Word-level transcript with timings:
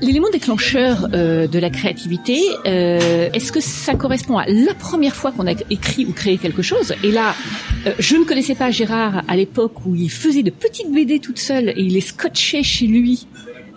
L'élément 0.00 0.28
déclencheur 0.30 1.08
euh, 1.14 1.46
de 1.46 1.58
la 1.58 1.70
créativité, 1.70 2.40
euh, 2.66 3.30
est-ce 3.32 3.52
que 3.52 3.60
ça 3.60 3.94
correspond 3.94 4.38
à 4.38 4.46
la 4.46 4.74
première 4.74 5.14
fois 5.14 5.30
qu'on 5.30 5.46
a 5.46 5.52
écrit 5.70 6.04
ou 6.04 6.12
créé 6.12 6.36
quelque 6.36 6.62
chose? 6.62 6.94
Et 7.04 7.12
là, 7.12 7.34
euh, 7.86 7.92
je 8.00 8.16
ne 8.16 8.24
connaissais 8.24 8.56
pas 8.56 8.70
Gérard 8.72 9.22
à 9.28 9.36
l'époque 9.36 9.86
où 9.86 9.94
il 9.94 10.10
faisait 10.10 10.42
de 10.42 10.50
petites 10.50 10.92
BD 10.92 11.20
toute 11.20 11.38
seule 11.38 11.68
et 11.70 11.74
il 11.80 11.92
les 11.94 12.00
scotchait 12.00 12.64
chez 12.64 12.86
lui. 12.88 13.28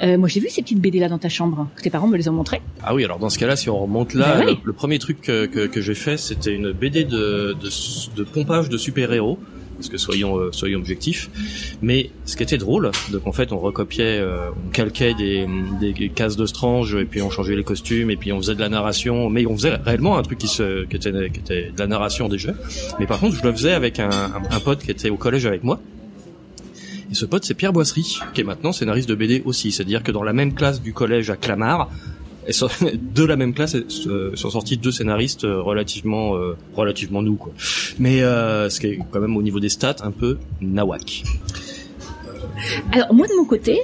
Euh, 0.01 0.17
moi, 0.17 0.27
j'ai 0.27 0.39
vu 0.39 0.50
ces 0.50 0.64
petites 0.64 0.80
BD 0.82 1.00
là 1.00 1.07
dans 1.07 1.18
ta 1.20 1.30
chambre. 1.30 1.70
Tes 1.82 1.91
parents 1.91 2.07
me 2.07 2.18
les 2.18 2.27
ont 2.27 2.34
montrées. 2.34 2.61
Ah 2.84 2.95
oui, 2.95 3.05
alors 3.05 3.20
dans 3.20 3.29
ce 3.29 3.38
cas-là, 3.38 3.55
si 3.55 3.70
on 3.70 3.77
remonte 3.79 4.13
là, 4.15 4.39
Ben 4.39 4.45
le, 4.47 4.57
le 4.63 4.73
premier 4.73 4.97
truc 4.99 5.21
que, 5.21 5.45
que, 5.45 5.68
que 5.68 5.81
j'ai 5.81 5.95
fait, 5.95 6.18
c'était 6.18 6.54
une 6.54 6.71
BD 6.71 7.04
de, 7.04 7.55
de, 7.61 7.70
de 8.15 8.23
pompage 8.23 8.70
de 8.70 8.77
super-héros. 8.77 9.38
Parce 9.78 9.89
que 9.89 9.98
soyons 9.98 10.38
euh, 10.38 10.52
soyons 10.52 10.80
objectifs. 10.80 11.30
Mais 11.82 12.10
ce 12.25 12.36
qui 12.36 12.43
était 12.43 12.57
drôle, 12.57 12.91
donc 13.12 13.28
en 13.28 13.32
fait 13.32 13.52
on 13.52 13.60
recopiait, 13.60 14.20
euh, 14.20 14.50
on 14.66 14.70
calquait 14.71 15.14
des, 15.14 15.48
des 15.80 16.10
cases 16.10 16.36
de 16.36 16.46
Strange 16.46 16.96
et 16.96 17.06
puis 17.06 17.21
on 17.21 17.29
changeait 17.29 17.56
les 17.56 17.64
costumes 17.64 18.10
et 18.10 18.18
puis 18.18 18.34
on 18.34 18.37
faisait 18.37 18.56
de 18.56 18.60
la 18.60 18.70
narration. 18.70 19.29
Mais 19.29 19.46
on 19.46 19.56
faisait 19.56 19.75
réellement 19.75 20.18
un 20.18 20.24
truc 20.24 20.39
qui, 20.39 20.48
se, 20.48 20.86
qui, 20.86 20.96
était, 20.96 21.11
qui 21.29 21.39
était 21.39 21.71
de 21.71 21.79
la 21.79 21.87
narration 21.87 22.28
déjà. 22.28 22.54
Mais 23.00 23.06
par 23.06 23.20
contre 23.20 23.36
je 23.36 23.43
le 23.43 23.51
faisais 23.51 23.74
avec 23.74 24.00
un, 24.00 24.10
un, 24.10 24.42
un 24.50 24.60
pote 24.60 24.79
qui 24.79 24.92
était 24.92 25.10
au 25.10 25.18
collège 25.18 25.46
avec 25.46 25.64
moi. 25.64 25.79
Et 27.09 27.15
ce 27.15 27.25
pote, 27.25 27.46
c'est 27.46 27.54
Pierre 27.54 27.71
Boisserie, 27.71 28.20
qui 28.34 28.42
est 28.42 28.43
maintenant 28.43 28.73
scénariste 28.73 29.07
de 29.07 29.15
BD 29.15 29.42
aussi. 29.46 29.71
C'est-à-dire 29.71 30.04
que 30.04 30.12
dans 30.12 30.23
la 30.23 30.34
même 30.34 30.54
classe 30.54 30.82
du 30.82 30.92
collège 30.92 31.29
à 31.29 31.37
Clamart, 31.37 31.89
de 33.16 33.23
la 33.23 33.36
même 33.36 33.53
classe 33.53 33.75
euh, 33.75 34.36
sont 34.36 34.50
sortis 34.50 34.78
deux 34.78 34.92
scénaristes 34.92 35.44
euh, 35.44 35.61
relativement 35.61 36.36
euh, 36.36 36.56
relativement 36.75 37.22
nous 37.22 37.36
quoi. 37.36 37.53
Mais 38.00 38.22
euh, 38.23 38.70
ce 38.70 38.80
qui 38.80 38.88
est 38.88 39.00
quand 39.11 39.20
même 39.20 39.36
au 39.36 39.42
niveau 39.42 39.59
des 39.59 39.70
stats 39.70 39.97
un 40.02 40.11
peu 40.11 40.38
nawak. 40.61 41.23
Alors 42.92 43.14
moi 43.14 43.28
de 43.28 43.33
mon 43.38 43.45
côté, 43.45 43.81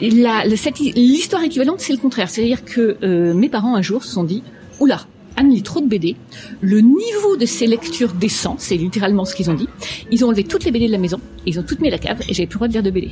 l'histoire 0.00 1.42
équivalente 1.42 1.80
c'est 1.80 1.92
le 1.92 1.98
contraire. 1.98 2.28
C'est-à-dire 2.28 2.64
que 2.64 2.96
euh, 3.02 3.34
mes 3.34 3.48
parents 3.48 3.74
un 3.74 3.82
jour 3.82 4.04
se 4.04 4.12
sont 4.12 4.24
dit, 4.24 4.42
oula, 4.80 5.00
Anne 5.36 5.50
lit 5.50 5.62
trop 5.62 5.80
de 5.80 5.88
BD, 5.88 6.14
le 6.60 6.80
niveau 6.80 7.36
de 7.36 7.46
ses 7.46 7.66
lectures 7.66 8.12
descend, 8.12 8.56
c'est 8.58 8.76
littéralement 8.76 9.24
ce 9.24 9.34
qu'ils 9.34 9.50
ont 9.50 9.54
dit. 9.54 9.68
Ils 10.12 10.24
ont 10.24 10.28
enlevé 10.28 10.44
toutes 10.44 10.64
les 10.64 10.70
BD 10.70 10.86
de 10.86 10.92
la 10.92 10.98
maison, 10.98 11.20
ils 11.46 11.58
ont 11.58 11.64
toutes 11.64 11.80
mis 11.80 11.88
à 11.88 11.92
la 11.92 11.98
cave 11.98 12.20
et 12.28 12.34
j'avais 12.34 12.46
plus 12.46 12.56
le 12.56 12.58
droit 12.58 12.68
de 12.68 12.72
lire 12.74 12.82
de 12.82 12.90
BD. 12.90 13.10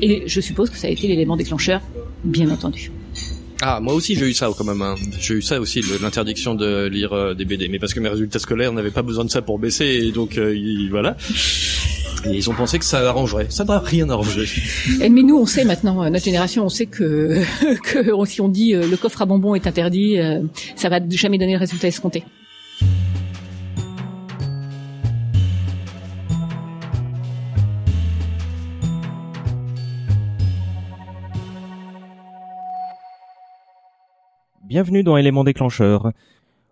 Et 0.00 0.22
je 0.26 0.40
suppose 0.40 0.70
que 0.70 0.76
ça 0.76 0.86
a 0.86 0.90
été 0.90 1.08
l'élément 1.08 1.36
déclencheur, 1.36 1.80
bien 2.22 2.48
entendu. 2.50 2.92
Ah, 3.66 3.80
moi 3.80 3.94
aussi 3.94 4.14
j'ai 4.14 4.28
eu 4.28 4.34
ça 4.34 4.50
quand 4.54 4.64
même. 4.64 4.82
Hein. 4.82 4.96
J'ai 5.18 5.36
eu 5.36 5.42
ça 5.42 5.58
aussi, 5.58 5.80
l'interdiction 6.02 6.54
de 6.54 6.86
lire 6.86 7.14
euh, 7.14 7.32
des 7.32 7.46
BD. 7.46 7.68
Mais 7.68 7.78
parce 7.78 7.94
que 7.94 8.00
mes 8.00 8.10
résultats 8.10 8.38
scolaires 8.38 8.74
n'avaient 8.74 8.90
pas 8.90 9.00
besoin 9.00 9.24
de 9.24 9.30
ça 9.30 9.40
pour 9.40 9.58
baisser, 9.58 9.86
et 9.86 10.12
donc 10.12 10.36
euh, 10.36 10.54
voilà. 10.90 11.16
Et 12.26 12.36
ils 12.36 12.50
ont 12.50 12.54
pensé 12.54 12.78
que 12.78 12.84
ça 12.84 13.08
arrangerait. 13.08 13.46
Ça 13.48 13.64
n'a 13.64 13.78
rien 13.78 14.10
arrangé. 14.10 14.46
Et, 15.00 15.08
mais 15.08 15.22
nous 15.22 15.38
on 15.38 15.46
sait 15.46 15.64
maintenant, 15.64 16.04
euh, 16.04 16.10
notre 16.10 16.26
génération, 16.26 16.66
on 16.66 16.68
sait 16.68 16.84
que, 16.84 17.40
que 17.84 18.26
si 18.26 18.42
on 18.42 18.50
dit 18.50 18.74
euh, 18.74 18.86
le 18.86 18.98
coffre 18.98 19.22
à 19.22 19.24
bonbons 19.24 19.54
est 19.54 19.66
interdit, 19.66 20.18
ça 20.76 20.90
va 20.90 21.00
jamais 21.08 21.38
donner 21.38 21.54
le 21.54 21.58
résultat 21.58 21.88
escompté. 21.88 22.22
Bienvenue 34.74 35.04
dans 35.04 35.16
Éléments 35.16 35.44
déclencheurs. 35.44 36.10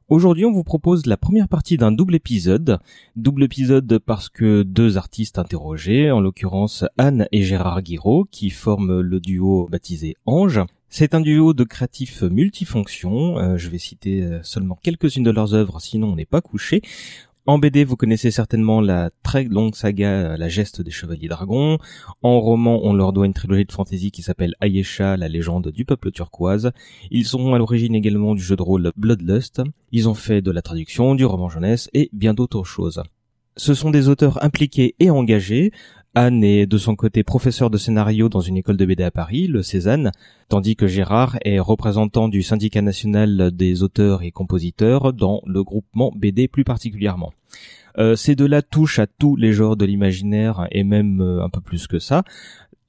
Aujourd'hui, 0.09 0.45
on 0.45 0.51
vous 0.51 0.65
propose 0.65 1.07
la 1.07 1.17
première 1.17 1.47
partie 1.47 1.77
d'un 1.77 1.93
double 1.93 2.17
épisode. 2.17 2.81
Double 3.15 3.45
épisode 3.45 4.01
parce 4.05 4.29
que 4.29 4.65
deux 4.65 4.97
artistes 4.97 5.39
interrogés, 5.39 6.11
en 6.11 6.19
l'occurrence 6.19 6.85
Anne 6.99 7.29
et 7.31 7.45
Gérard 7.45 7.81
Guiraud, 7.81 8.27
qui 8.29 8.51
forment 8.51 9.01
le 9.01 9.21
duo 9.21 9.69
baptisé 9.71 10.17
Ange. 10.27 10.59
C'est 10.89 11.15
un 11.15 11.21
duo 11.21 11.55
de 11.55 11.63
créatifs 11.63 12.23
multifonctions. 12.23 13.39
Euh, 13.39 13.57
je 13.57 13.69
vais 13.69 13.79
citer 13.79 14.21
euh, 14.25 14.43
seulement 14.43 14.77
quelques-unes 14.83 15.23
de 15.23 15.31
leurs 15.31 15.55
œuvres, 15.55 15.81
sinon 15.81 16.09
on 16.09 16.17
n'est 16.17 16.25
pas 16.25 16.41
couché. 16.41 16.83
En 17.45 17.59
BD, 17.59 17.83
vous 17.83 17.97
connaissez 17.97 18.31
certainement 18.31 18.81
la 18.81 19.11
très 19.25 19.43
longue 19.43 19.75
saga 19.75 20.09
euh, 20.11 20.37
La 20.37 20.49
geste 20.49 20.81
des 20.81 20.93
chevaliers 20.93 21.27
dragons. 21.27 21.79
En 22.23 22.39
roman, 22.39 22.79
on 22.85 22.93
leur 22.93 23.13
doit 23.13 23.27
une 23.27 23.35
trilogie 23.35 23.65
de 23.65 23.73
fantasy 23.73 24.13
qui 24.13 24.23
s'appelle 24.23 24.55
Ayesha, 24.61 25.17
la 25.17 25.27
légende 25.27 25.73
du 25.73 25.85
peuple 25.85 26.13
turquoise. 26.13 26.71
Ils 27.11 27.27
sont 27.27 27.53
à 27.53 27.59
l'origine 27.59 27.97
également 27.97 28.37
du 28.37 28.43
jeu 28.43 28.55
de 28.55 28.63
rôle 28.63 28.93
Bloodlust. 28.97 29.61
Ils 29.91 30.09
ont 30.09 30.15
fait 30.15 30.41
de 30.41 30.53
la 30.53 30.63
traduction, 30.63 31.17
du 31.17 31.25
roman 31.25 31.49
jeunesse 31.49 31.91
et 31.95 32.11
bien 32.13 32.33
d'autres 32.33 32.63
choses. 32.63 33.03
Ce 33.57 33.75
sont 33.75 33.91
des 33.91 34.09
auteurs 34.09 34.43
impliqués 34.45 34.95
et 35.01 35.11
engagés. 35.11 35.73
Anne 36.15 36.45
est 36.45 36.67
de 36.67 36.77
son 36.77 36.95
côté 36.95 37.23
professeur 37.23 37.71
de 37.71 37.79
scénario 37.79 38.29
dans 38.29 38.43
une 38.43 38.59
école 38.59 38.77
de 38.77 38.85
BD 38.85 39.03
à 39.03 39.11
Paris, 39.11 39.47
le 39.47 39.63
Cézanne, 39.63 40.13
tandis 40.51 40.77
que 40.77 40.87
Gérard 40.87 41.39
est 41.43 41.59
représentant 41.59 42.29
du 42.29 42.43
syndicat 42.43 42.83
national 42.83 43.51
des 43.51 43.83
auteurs 43.83 44.23
et 44.23 44.31
compositeurs 44.31 45.15
dans 45.15 45.41
le 45.47 45.65
groupement 45.65 46.13
BD 46.15 46.49
plus 46.49 46.65
particulièrement. 46.65 47.33
Euh, 47.97 48.15
ces 48.15 48.35
deux-là 48.35 48.61
touchent 48.61 48.99
à 48.99 49.07
tous 49.07 49.37
les 49.37 49.55
genres 49.55 49.77
de 49.77 49.87
l'imaginaire 49.87 50.67
et 50.71 50.85
même 50.85 51.23
euh, 51.23 51.43
un 51.43 51.49
peu 51.49 51.63
plus 51.63 51.87
que 51.87 51.99
ça. 51.99 52.25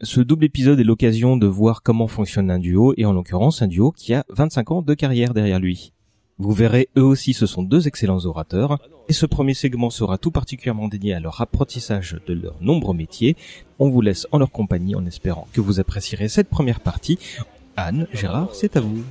Ce 0.02 0.20
double 0.20 0.44
épisode 0.44 0.82
est 0.82 0.84
l'occasion 0.84 1.38
de 1.38 1.48
voir 1.48 1.82
comment 1.82 2.08
fonctionne 2.08 2.52
un 2.52 2.60
duo, 2.60 2.94
et 2.98 3.06
en 3.06 3.14
l'occurrence 3.14 3.62
un 3.62 3.68
duo 3.68 3.94
qui 3.94 4.14
a 4.14 4.26
25 4.30 4.72
ans 4.72 4.82
de 4.82 4.94
carrière 4.94 5.34
derrière 5.34 5.60
lui. 5.60 5.94
Vous 6.40 6.52
verrez, 6.52 6.90
eux 6.98 7.04
aussi, 7.04 7.34
ce 7.34 7.46
sont 7.46 7.62
deux 7.62 7.88
excellents 7.88 8.26
orateurs, 8.26 8.80
et 9.08 9.14
ce 9.14 9.26
premier 9.26 9.54
segment 9.54 9.92
sera 9.92 10.18
tout 10.18 10.32
particulièrement 10.32 10.88
dédié 10.88 11.14
à 11.14 11.20
leur 11.20 11.40
apprentissage 11.42 12.18
de 12.26 12.34
leurs 12.34 12.62
nombreux 12.62 12.96
métiers. 12.96 13.36
On 13.78 13.90
vous 13.90 14.02
laisse 14.02 14.26
en 14.32 14.40
leur 14.40 14.52
compagnie 14.52 14.96
en 14.96 15.06
espérant 15.06 15.48
que 15.54 15.62
vous 15.62 15.80
apprécierez 15.80 16.30
cette 16.30 16.50
première 16.50 16.80
partie. 16.80 17.20
Anne, 17.78 18.08
Gérard, 18.14 18.56
c'est 18.56 18.76
à 18.78 18.82
vous. 18.82 19.04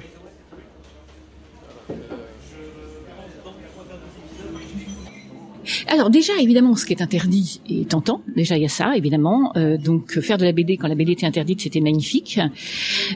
Alors 5.87 6.11
déjà, 6.11 6.33
évidemment, 6.41 6.75
ce 6.75 6.87
qui 6.87 6.93
est 6.93 7.03
interdit 7.03 7.61
est 7.69 7.91
tentant. 7.91 8.23
Déjà, 8.35 8.57
il 8.57 8.63
y 8.63 8.67
a 8.67 8.69
ça, 8.69 8.97
évidemment. 8.97 9.53
Euh, 9.57 9.77
donc, 9.77 10.19
faire 10.21 10.39
de 10.39 10.45
la 10.45 10.53
BD 10.53 10.77
quand 10.77 10.89
la 10.89 10.95
BD 10.95 11.13
était 11.13 11.27
interdite, 11.27 11.61
c'était 11.61 11.81
magnifique. 11.81 12.41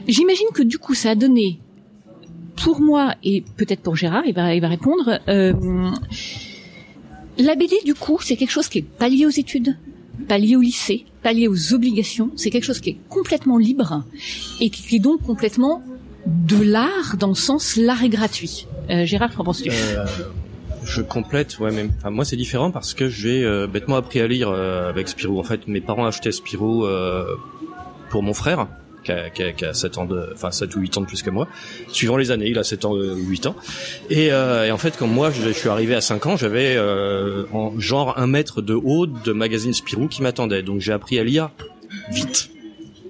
J'imagine 0.07 0.47
que 0.53 0.63
du 0.63 0.77
coup, 0.77 0.93
ça 0.93 1.11
a 1.11 1.15
donné, 1.15 1.59
pour 2.61 2.81
moi 2.81 3.15
et 3.23 3.43
peut-être 3.55 3.81
pour 3.81 3.95
Gérard, 3.95 4.23
il 4.25 4.33
va, 4.33 4.53
il 4.53 4.61
va 4.61 4.67
répondre. 4.67 5.19
euh, 5.27 5.53
la 7.37 7.55
BD, 7.55 7.75
du 7.85 7.93
coup, 7.93 8.19
c'est 8.21 8.35
quelque 8.35 8.51
chose 8.51 8.67
qui 8.67 8.79
est 8.79 8.85
pas 8.85 9.09
lié 9.09 9.25
aux 9.25 9.29
études, 9.31 9.77
pas 10.27 10.37
lié 10.37 10.55
au 10.55 10.61
lycée, 10.61 11.05
pas 11.21 11.33
lié 11.33 11.47
aux 11.47 11.73
obligations. 11.73 12.31
C'est 12.35 12.49
quelque 12.49 12.63
chose 12.63 12.79
qui 12.79 12.91
est 12.91 12.97
complètement 13.09 13.57
libre 13.57 14.03
et 14.59 14.69
qui 14.69 14.95
est 14.95 14.99
donc 14.99 15.21
complètement 15.23 15.83
de 16.25 16.61
l'art 16.61 17.15
dans 17.17 17.29
le 17.29 17.35
sens 17.35 17.75
l'art 17.77 18.03
est 18.03 18.09
gratuit. 18.09 18.67
Euh, 18.89 19.05
Gérard, 19.05 19.33
qu'en 19.35 19.43
penses-tu? 19.43 19.69
Euh, 19.71 20.05
je 20.83 21.01
complète, 21.01 21.59
ouais, 21.59 21.71
même. 21.71 21.91
Enfin, 21.97 22.09
moi, 22.09 22.25
c'est 22.25 22.37
différent 22.37 22.71
parce 22.71 22.93
que 22.93 23.07
j'ai 23.09 23.43
euh, 23.43 23.67
bêtement 23.67 23.97
appris 23.97 24.19
à 24.19 24.27
lire 24.27 24.49
euh, 24.49 24.89
avec 24.89 25.07
Spirou. 25.07 25.39
En 25.39 25.43
fait, 25.43 25.67
mes 25.67 25.81
parents 25.81 26.05
achetaient 26.05 26.31
Spirou 26.31 26.85
euh, 26.85 27.25
pour 28.09 28.23
mon 28.23 28.33
frère, 28.33 28.67
qui 29.03 29.11
a, 29.11 29.29
qui, 29.29 29.43
a, 29.43 29.51
qui 29.53 29.65
a 29.65 29.73
7 29.73 29.97
ans 29.97 30.05
de, 30.05 30.29
enfin 30.33 30.51
7 30.51 30.75
ou 30.75 30.79
8 30.79 30.97
ans 30.97 31.01
de 31.01 31.05
plus 31.05 31.21
que 31.23 31.29
moi, 31.29 31.47
suivant 31.89 32.17
les 32.17 32.31
années. 32.31 32.47
Il 32.47 32.57
a 32.57 32.63
7 32.63 32.85
ans 32.85 32.93
ou 32.93 33.15
8 33.15 33.47
ans. 33.47 33.55
Et, 34.09 34.31
euh, 34.31 34.65
et 34.65 34.71
en 34.71 34.77
fait, 34.77 34.97
quand 34.97 35.07
moi, 35.07 35.31
je, 35.31 35.49
suis 35.49 35.69
arrivé 35.69 35.95
à 35.95 36.01
5 36.01 36.25
ans, 36.25 36.37
j'avais 36.37 36.75
euh, 36.75 37.45
en 37.53 37.79
genre 37.79 38.17
un 38.17 38.27
mètre 38.27 38.61
de 38.61 38.73
haut 38.73 39.05
de 39.07 39.31
magazine 39.31 39.73
Spirou 39.73 40.07
qui 40.07 40.21
m'attendait. 40.21 40.63
Donc, 40.63 40.81
j'ai 40.81 40.93
appris 40.93 41.19
à 41.19 41.23
lire 41.23 41.49
vite, 42.11 42.49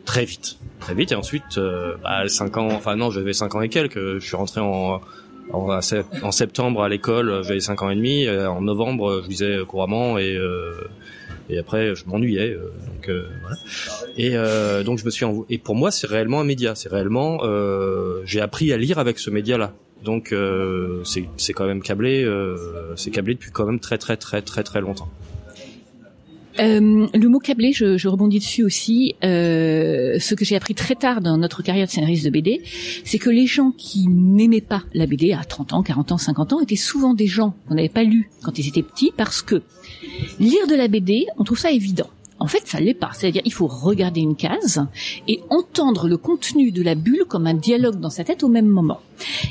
très 0.05 0.25
vite, 0.25 0.57
très 0.79 0.93
vite. 0.93 1.11
Et 1.11 1.15
ensuite, 1.15 1.57
euh, 1.57 1.95
bah, 2.03 2.27
5 2.27 2.57
ans, 2.57 2.69
enfin 2.71 2.95
non, 2.95 3.11
j'avais 3.11 3.33
5 3.33 3.55
ans 3.55 3.61
et 3.61 3.69
quelques. 3.69 4.19
Je 4.19 4.25
suis 4.25 4.35
rentré 4.35 4.61
en 4.61 5.01
en, 5.53 6.31
septembre 6.31 6.83
à 6.83 6.89
l'école, 6.89 7.43
j'avais 7.43 7.59
5 7.59 7.81
ans 7.81 7.89
et 7.89 7.95
demi. 7.95 8.25
Euh, 8.25 8.49
En 8.49 8.61
novembre, 8.61 9.21
je 9.23 9.29
lisais 9.29 9.57
couramment 9.67 10.17
et 10.17 10.35
euh, 10.35 10.73
et 11.49 11.57
après 11.57 11.95
je 11.95 12.05
m'ennuyais. 12.05 12.51
euh, 12.51 12.71
donc 12.87 13.09
euh, 13.09 13.27
voilà. 13.41 13.57
Et 14.17 14.35
euh, 14.35 14.83
donc 14.83 14.99
je 14.99 15.05
me 15.05 15.09
suis 15.09 15.25
et 15.49 15.57
pour 15.57 15.75
moi 15.75 15.91
c'est 15.91 16.07
réellement 16.07 16.41
un 16.41 16.45
média. 16.45 16.75
C'est 16.75 16.89
réellement 16.89 17.39
j'ai 18.25 18.41
appris 18.41 18.73
à 18.73 18.77
lire 18.77 18.99
avec 18.99 19.19
ce 19.19 19.29
média-là. 19.29 19.73
Donc 20.03 20.33
c'est 21.03 21.53
quand 21.53 21.65
même 21.65 21.81
câblé. 21.81 22.27
c'est 22.95 23.11
câblé 23.11 23.35
depuis 23.35 23.51
quand 23.51 23.65
même 23.65 23.79
très 23.79 23.97
très 23.97 24.17
très 24.17 24.41
très 24.41 24.63
très 24.63 24.81
longtemps. 24.81 25.09
Euh, 26.59 27.07
le 27.13 27.27
mot 27.27 27.39
câblé, 27.39 27.71
je, 27.71 27.97
je 27.97 28.07
rebondis 28.07 28.39
dessus 28.39 28.63
aussi. 28.63 29.15
Euh, 29.23 30.19
ce 30.19 30.35
que 30.35 30.45
j'ai 30.45 30.55
appris 30.55 30.75
très 30.75 30.95
tard 30.95 31.21
dans 31.21 31.37
notre 31.37 31.61
carrière 31.61 31.85
de 31.85 31.91
scénariste 31.91 32.25
de 32.25 32.29
BD, 32.29 32.61
c'est 33.03 33.19
que 33.19 33.29
les 33.29 33.45
gens 33.45 33.71
qui 33.71 34.07
n'aimaient 34.07 34.61
pas 34.61 34.83
la 34.93 35.05
BD 35.05 35.33
à 35.33 35.43
30 35.43 35.73
ans, 35.73 35.83
40 35.83 36.13
ans, 36.13 36.17
50 36.17 36.53
ans 36.53 36.61
étaient 36.61 36.75
souvent 36.75 37.13
des 37.13 37.27
gens 37.27 37.55
qu'on 37.67 37.75
n'avait 37.75 37.89
pas 37.89 38.03
lus 38.03 38.29
quand 38.43 38.57
ils 38.57 38.67
étaient 38.67 38.83
petits 38.83 39.11
parce 39.15 39.41
que 39.41 39.61
lire 40.39 40.67
de 40.67 40.75
la 40.75 40.87
BD, 40.87 41.25
on 41.37 41.43
trouve 41.43 41.59
ça 41.59 41.71
évident. 41.71 42.09
En 42.39 42.47
fait, 42.47 42.67
ça 42.67 42.79
l'est 42.79 42.93
pas. 42.93 43.11
C'est-à-dire, 43.13 43.41
il 43.45 43.53
faut 43.53 43.67
regarder 43.67 44.21
une 44.21 44.35
case 44.35 44.85
et 45.27 45.41
entendre 45.49 46.07
le 46.07 46.17
contenu 46.17 46.71
de 46.71 46.83
la 46.83 46.95
bulle 46.95 47.25
comme 47.27 47.47
un 47.47 47.53
dialogue 47.53 47.99
dans 47.99 48.09
sa 48.09 48.23
tête 48.23 48.43
au 48.43 48.47
même 48.47 48.67
moment. 48.67 49.01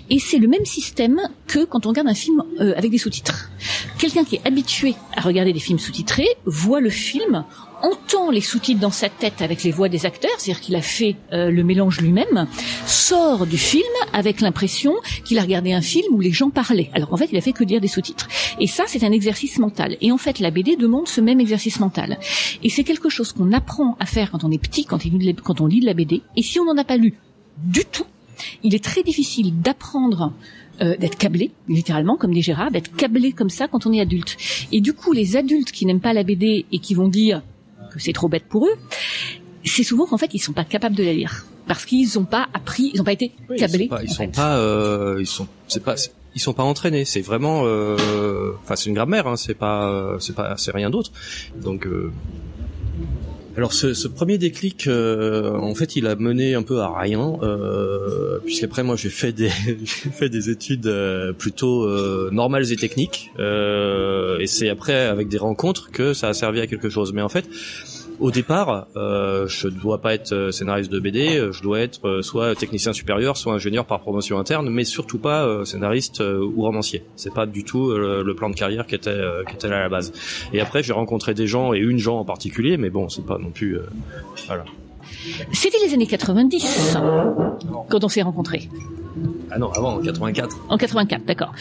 Et 0.09 0.19
c'est 0.19 0.39
le 0.39 0.47
même 0.47 0.65
système 0.65 1.21
que 1.47 1.65
quand 1.65 1.87
on 1.87 1.89
regarde 1.89 2.09
un 2.09 2.15
film 2.15 2.43
euh, 2.61 2.75
avec 2.77 2.91
des 2.91 2.99
sous-titres. 2.99 3.51
Quelqu'un 3.99 4.25
qui 4.25 4.37
est 4.37 4.47
habitué 4.47 4.95
à 5.17 5.23
regarder 5.23 5.53
des 5.53 5.61
films 5.61 5.79
sous-titrés 5.79 6.29
voit 6.45 6.81
le 6.81 6.91
film 6.91 7.45
entend 7.83 8.31
les 8.31 8.41
sous-titres 8.41 8.81
dans 8.81 8.91
sa 8.91 9.09
tête 9.09 9.43
avec 9.43 9.63
les 9.63 9.71
voix 9.71 9.89
des 9.89 10.07
acteurs, 10.07 10.31
c'est-à-dire 10.39 10.61
qu'il 10.61 10.77
a 10.77 10.83
fait 10.83 11.17
euh, 11.33 11.51
le 11.51 11.65
mélange 11.65 12.01
lui-même, 12.01 12.47
sort 12.87 13.47
du 13.47 13.59
film 13.59 13.85
avec 14.13 14.41
l'impression 14.41 14.95
qu'il 15.25 15.39
a 15.39 15.43
regardé 15.43 15.73
un 15.73 15.81
film 15.81 16.15
où 16.15 16.21
les 16.21 16.33
gens 16.33 16.51
parlaient. 16.51 16.91
Alors 16.95 17.13
en 17.13 17.17
fait, 17.17 17.29
il 17.33 17.37
a 17.37 17.41
fait 17.41 17.53
que 17.53 17.65
dire 17.65 17.81
des 17.81 17.89
sous-titres. 17.89 18.29
Et 18.61 18.67
ça, 18.67 18.85
c'est 18.87 19.05
un 19.05 19.13
exercice 19.13 19.59
mental. 19.59 19.97
Et 20.01 20.13
en 20.13 20.19
fait, 20.19 20.39
la 20.39 20.51
BD 20.51 20.77
demande 20.77 21.09
ce 21.09 21.21
même 21.21 21.41
exercice 21.41 21.81
mental. 21.81 22.19
Et 22.63 22.71
c'est 22.71 22.85
quelque 22.85 23.09
chose 23.09 23.33
qu'on 23.33 23.53
apprend 23.53 23.97
à 24.01 24.07
faire 24.07 24.31
quand 24.31 24.45
on 24.45 24.51
est 24.51 24.59
petit, 24.59 24.85
quand, 24.85 25.05
on 25.61 25.67
lit 25.67 25.81
de 25.81 25.87
la 25.87 25.95
BD. 25.95 26.23
Et 26.37 26.43
si 26.43 26.59
on 26.59 26.65
n'en 26.65 26.77
a 26.77 26.85
pas 26.85 26.97
lu 26.97 27.15
du 27.59 27.85
tout, 27.85 28.07
il 28.63 28.75
est 28.75 28.85
très 28.85 29.03
difficile 29.03 29.61
d'apprendre 29.61 30.33
euh, 30.83 30.97
d'être 30.99 31.17
câblé, 31.17 31.53
littéralement, 31.69 32.17
comme 32.17 32.35
des 32.35 32.43
Gérard, 32.43 32.71
d'être 32.71 32.95
câblé 32.95 33.33
comme 33.33 33.49
ça 33.49 33.67
quand 33.67 33.87
on 33.87 33.93
est 33.93 34.01
adulte. 34.01 34.37
Et 34.73 34.81
du 34.81 34.93
coup, 34.93 35.13
les 35.13 35.37
adultes 35.37 35.73
qui 35.73 35.87
n'aiment 35.87 36.01
pas 36.01 36.13
la 36.13 36.23
BD 36.23 36.67
et 36.71 36.79
qui 36.79 36.95
vont 36.95 37.09
dire 37.09 37.43
c'est 37.99 38.13
trop 38.13 38.29
bête 38.29 38.45
pour 38.49 38.67
eux, 38.67 38.75
c'est 39.65 39.83
souvent 39.83 40.07
qu'en 40.07 40.19
fait 40.19 40.33
ils 40.35 40.39
sont 40.39 40.53
pas 40.53 40.65
capables 40.65 40.95
de 40.95 41.05
la 41.05 41.13
lire 41.13 41.47
parce 41.67 41.85
qu'ils 41.85 42.09
n'ont 42.17 42.25
pas 42.25 42.49
appris, 42.55 42.91
ils 42.95 42.99
n'ont 42.99 43.05
pas 43.05 43.13
été 43.13 43.33
câblés. 43.57 43.91
ils 44.03 44.09
sont 44.09 44.29
pas, 44.29 44.57
euh, 44.59 45.17
ils 45.19 45.27
sont, 45.27 45.49
c'est 45.69 45.83
pas, 45.83 45.97
ils 46.35 46.41
sont 46.41 46.53
pas 46.53 46.63
entraînés. 46.63 47.05
C'est 47.05 47.21
vraiment, 47.21 47.63
euh, 47.65 48.53
enfin 48.63 48.77
c'est 48.77 48.89
une 48.89 48.95
grammaire, 48.95 49.27
hein, 49.27 49.37
c'est 49.37 49.55
pas, 49.55 50.17
c'est 50.21 50.35
pas, 50.35 50.57
c'est 50.57 50.71
rien 50.71 50.91
d'autre. 50.91 51.11
Donc 51.57 51.87
euh, 51.87 52.13
alors 53.57 53.73
ce, 53.73 54.07
premier 54.09 54.37
déclic, 54.37 54.87
euh, 54.87 55.57
en 55.57 55.75
fait, 55.75 55.97
il 55.97 56.07
a 56.07 56.15
mené 56.15 56.55
un 56.55 56.63
peu 56.63 56.81
à 56.81 56.93
rien, 56.99 57.39
euh, 57.43 58.39
puisqu'après 58.45 58.83
moi 58.83 58.97
j'ai 58.97 59.09
fait 59.09 59.33
des 59.33 59.49
j'ai 59.67 60.11
fait 60.11 60.29
des 60.29 60.51
études 60.51 60.87
euh, 60.87 61.33
plutôt 61.33 61.85
euh, 61.85 62.29
normales 62.33 62.71
et 62.71 62.77
techniques, 62.77 63.31
euh, 63.39 64.39
et 64.41 64.47
c'est 64.47 64.69
après 64.69 65.07
avec 65.07 65.29
des 65.29 65.39
rencontres 65.39 65.91
que 65.91 66.13
ça 66.13 66.29
a 66.29 66.35
servi 66.35 66.61
à 66.61 66.67
quelque 66.67 66.91
chose. 66.91 67.15
Mais 67.15 67.23
en 67.23 67.31
fait, 67.31 67.49
au 68.21 68.31
départ, 68.31 68.87
euh, 68.97 69.47
je 69.49 69.69
ne 69.69 69.73
dois 69.73 70.01
pas 70.01 70.15
être 70.15 70.33
euh, 70.33 70.51
scénariste 70.51 70.91
de 70.91 70.99
BD, 70.99 71.37
euh, 71.37 71.53
je 71.53 71.63
dois 71.63 71.81
être 71.81 72.07
euh, 72.07 72.23
soit 72.23 72.55
technicien 72.55 72.93
supérieur, 72.93 73.37
soit 73.37 73.53
ingénieur 73.53 73.85
par 73.85 74.01
promotion 74.01 74.39
interne, 74.39 74.69
mais 74.71 74.85
surtout 74.85 75.19
pas 75.19 75.65
scénariste 75.65 76.21
ou 76.21 76.63
romancier. 76.63 77.05
C'est 77.17 77.33
pas 77.33 77.47
du 77.47 77.65
tout 77.65 77.91
le, 77.91 78.35
plan 78.35 78.51
de 78.51 78.55
carrière 78.55 78.87
qui 78.87 78.95
était 78.95 79.19
qui 79.49 79.55
était 79.55 79.69
là 79.69 79.79
à 79.79 79.81
la 79.81 79.89
base. 79.89 80.13
Et 80.53 80.61
après, 80.61 80.83
j'ai 80.83 80.93
rencontré 80.93 81.33
des 81.33 81.47
gens 81.47 81.73
et 81.73 81.79
une 81.79 81.99
gens 81.99 82.19
en 82.19 82.25
particulier, 82.25 82.77
mais 82.77 82.91
bon, 82.91 83.09
c'est 83.09 83.25
pas 83.25 83.39
non 83.39 83.51
plus 83.51 83.79
voilà. 84.47 84.65
C'était 85.53 85.79
les 85.87 85.95
années 85.95 86.07
90 86.07 86.99
quand 87.89 88.05
on 88.05 88.09
s'est 88.09 88.23
rencontrés. 88.23 88.69
Ah 89.51 89.59
non, 89.59 89.71
avant, 89.71 89.95
en 89.95 90.01
84. 90.01 90.57
En 90.69 90.77
84, 90.77 91.25
d'accord. 91.25 91.53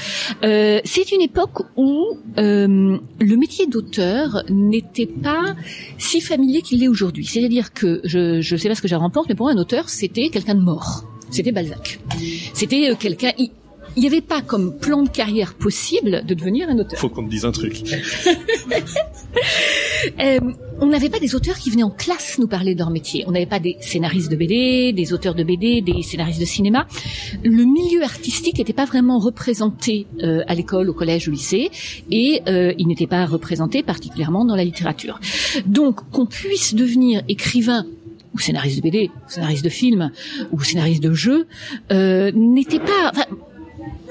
Euh, 0.44 0.80
c'est 0.84 1.12
une 1.12 1.22
époque 1.22 1.62
où 1.76 2.18
euh, 2.38 2.98
le 3.20 3.36
métier 3.38 3.68
d'auteur 3.68 4.44
n'était 4.50 5.08
pas 5.08 5.56
si 5.98 6.22
familier 6.22 6.62
qu'il 6.62 6.80
l'est 6.80 6.88
aujourd'hui. 6.88 7.26
C'est-à-dire 7.26 7.74
que, 7.74 8.02
je 8.04 8.38
ne 8.38 8.58
sais 8.58 8.70
pas 8.70 8.76
ce 8.76 8.82
que 8.82 8.88
j'ai 8.88 8.96
remporte, 8.96 9.30
mais 9.30 9.36
pour 9.36 9.50
un 9.50 9.58
auteur, 9.58 9.90
c'était 9.90 10.30
quelqu'un 10.30 10.56
de 10.56 10.62
mort. 10.62 11.04
C'était 11.30 11.52
Balzac. 11.52 12.00
C'était 12.54 12.92
euh, 12.92 12.96
quelqu'un 12.96 13.32
il 13.96 14.02
n'y 14.02 14.08
avait 14.08 14.22
pas 14.22 14.42
comme 14.42 14.78
plan 14.78 15.04
de 15.04 15.10
carrière 15.10 15.54
possible 15.54 16.26
de 16.26 16.34
devenir 16.34 16.70
un 16.70 16.78
auteur. 16.80 17.00
Faut 17.00 17.10
qu'on 17.10 17.22
me 17.24 17.30
dise 17.30 17.46
un 17.46 17.52
truc. 17.52 17.82
euh, 20.20 20.40
on 20.82 20.88
n'avait 20.88 21.10
pas 21.10 21.20
des 21.20 21.36
auteurs 21.36 21.58
qui 21.58 21.70
venaient 21.70 21.84
en 21.84 21.90
classe 21.90 22.38
nous 22.38 22.48
parler 22.48 22.74
de 22.74 22.80
leur 22.80 22.90
métier. 22.90 23.24
On 23.28 23.32
n'avait 23.32 23.46
pas 23.46 23.60
des 23.60 23.78
scénaristes 23.80 24.30
de 24.30 24.36
BD, 24.36 24.92
des 24.94 25.14
auteurs 25.14 25.36
de 25.36 25.44
BD, 25.44 25.82
des 25.82 26.02
scénaristes 26.02 26.40
de 26.40 26.46
cinéma. 26.46 26.88
Le 27.44 27.64
milieu 27.64 28.04
artistique 28.04 28.58
n'était 28.58 28.74
pas 28.74 28.86
vraiment 28.86 29.20
représenté 29.20 30.08
euh, 30.22 30.44
à 30.48 30.56
l'école, 30.56 30.90
au 30.90 30.94
collège, 30.94 31.30
au 31.30 31.32
lycée, 31.32 31.72
et 32.12 32.42
euh, 32.48 32.74
il 32.78 32.88
n'était 32.88 33.08
pas 33.08 33.26
représenté 33.26 33.84
particulièrement 33.84 34.44
dans 34.44 34.56
la 34.56 34.66
littérature. 34.66 35.20
Donc, 35.66 36.10
qu'on 36.12 36.26
puisse 36.26 36.76
devenir 36.76 37.24
écrivain 37.30 37.86
ou 38.34 38.40
scénariste 38.40 38.78
de 38.78 38.82
BD, 38.82 39.12
ou 39.16 39.32
scénariste 39.32 39.64
de 39.64 39.70
film, 39.70 40.12
ou 40.52 40.62
scénariste 40.62 41.02
de 41.02 41.14
jeu, 41.14 41.48
euh, 41.92 42.32
n'était 42.34 42.80
pas 42.80 43.14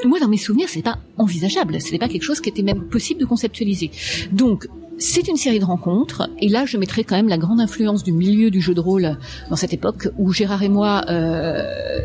moi, 0.05 0.21
dans 0.21 0.29
mes 0.29 0.37
souvenirs, 0.37 0.69
c'est 0.69 0.82
pas 0.82 0.99
envisageable. 1.17 1.81
Ce 1.81 1.93
n'est 1.93 1.99
pas 1.99 2.09
quelque 2.09 2.23
chose 2.23 2.41
qui 2.41 2.49
était 2.49 2.62
même 2.62 2.85
possible 2.85 3.21
de 3.21 3.26
conceptualiser. 3.26 3.91
Donc, 4.32 4.67
c'est 4.99 5.29
une 5.29 5.37
série 5.37 5.59
de 5.59 5.65
rencontres, 5.65 6.31
et 6.41 6.49
là 6.49 6.67
je 6.67 6.76
mettrai 6.76 7.03
quand 7.03 7.17
même 7.17 7.29
la 7.29 7.38
grande 7.38 7.61
influence 7.61 8.05
du 8.05 8.12
milieu 8.12 8.50
du 8.50 8.61
jeu 8.61 8.75
de 8.75 8.81
rôle 8.81 9.19
dans 9.50 9.56
cette 9.56 9.73
époque 9.73 10.09
où 10.19 10.32
Gérard 10.32 10.62
et 10.62 10.69
moi, 10.69 11.05
euh... 11.09 12.00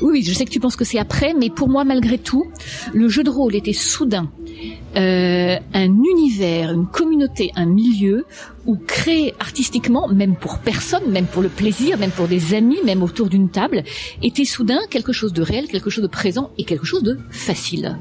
oui, 0.00 0.22
je 0.22 0.32
sais 0.32 0.44
que 0.44 0.50
tu 0.50 0.60
penses 0.60 0.76
que 0.76 0.84
c'est 0.84 0.98
après, 0.98 1.34
mais 1.34 1.50
pour 1.50 1.68
moi 1.68 1.84
malgré 1.84 2.18
tout, 2.18 2.46
le 2.94 3.08
jeu 3.08 3.24
de 3.24 3.30
rôle 3.30 3.56
était 3.56 3.72
soudain 3.72 4.30
euh, 4.96 5.56
un 5.72 5.86
univers, 5.86 6.72
une 6.72 6.86
communauté, 6.86 7.52
un 7.54 7.66
milieu 7.66 8.24
où 8.66 8.76
créer 8.76 9.34
artistiquement, 9.38 10.08
même 10.08 10.36
pour 10.36 10.58
personne, 10.58 11.10
même 11.10 11.26
pour 11.26 11.42
le 11.42 11.48
plaisir, 11.48 11.98
même 11.98 12.10
pour 12.10 12.28
des 12.28 12.54
amis, 12.54 12.78
même 12.84 13.02
autour 13.02 13.28
d'une 13.28 13.50
table, 13.50 13.82
était 14.22 14.44
soudain 14.44 14.78
quelque 14.90 15.12
chose 15.12 15.32
de 15.32 15.42
réel, 15.42 15.66
quelque 15.68 15.90
chose 15.90 16.02
de 16.02 16.08
présent 16.08 16.50
et 16.58 16.64
quelque 16.64 16.84
chose 16.84 17.02
de 17.02 17.18
facile. 17.30 17.96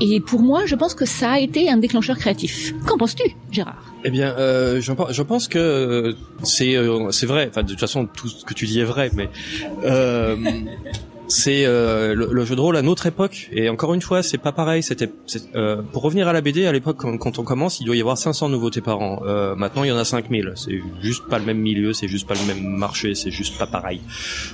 Et 0.00 0.20
pour 0.20 0.40
moi, 0.40 0.66
je 0.66 0.74
pense 0.74 0.94
que 0.94 1.06
ça 1.06 1.32
a 1.32 1.38
été 1.38 1.70
un 1.70 1.76
déclencheur 1.76 2.18
créatif. 2.18 2.74
Qu'en 2.86 2.98
penses-tu, 2.98 3.36
Gérard? 3.50 3.92
Eh 4.04 4.10
bien, 4.10 4.34
euh, 4.36 4.80
je, 4.80 5.22
pense 5.22 5.48
que 5.48 6.16
c'est 6.42 6.76
euh, 6.76 7.10
c'est 7.10 7.26
vrai. 7.26 7.46
Enfin, 7.48 7.62
de 7.62 7.68
toute 7.68 7.80
façon, 7.80 8.06
tout 8.06 8.28
ce 8.28 8.44
que 8.44 8.54
tu 8.54 8.66
dis 8.66 8.80
est 8.80 8.84
vrai, 8.84 9.10
mais 9.14 9.28
euh, 9.84 10.36
c'est 11.32 11.64
euh, 11.64 12.14
le, 12.14 12.44
jeu 12.44 12.54
de 12.54 12.60
rôle 12.60 12.76
à 12.76 12.82
notre 12.82 13.06
époque. 13.06 13.48
Et 13.52 13.68
encore 13.68 13.94
une 13.94 14.02
fois 14.02 14.22
c'est 14.22 14.38
pas 14.38 14.52
pareil. 14.52 14.82
C'était 14.82 15.10
euh, 15.54 15.82
pour 15.92 16.02
revenir 16.02 16.28
à 16.28 16.32
la 16.32 16.40
BD 16.40 16.66
à 16.66 16.72
l'époque 16.72 16.98
quand, 16.98 17.38
on 17.38 17.42
commence 17.44 17.80
il 17.80 17.84
doit 17.84 17.96
y 17.96 18.00
avoir 18.00 18.18
500 18.18 18.50
nouveautés 18.50 18.80
par 18.80 19.00
an 19.00 19.22
euh, 19.24 19.54
maintenant 19.54 19.84
il 19.84 19.88
y 19.88 19.92
en 19.92 19.96
a 19.96 20.04
5000 20.04 20.52
c'est 20.56 20.80
juste 21.00 21.26
pas 21.28 21.38
le 21.38 21.44
même 21.44 21.58
milieu 21.58 21.92
c'est 21.92 22.08
juste 22.08 22.26
pas 22.26 22.34
le 22.34 22.46
même 22.46 22.62
marché 22.62 23.14
c'est 23.14 23.30
juste 23.30 23.58
pas 23.58 23.66
pareil. 23.66 24.00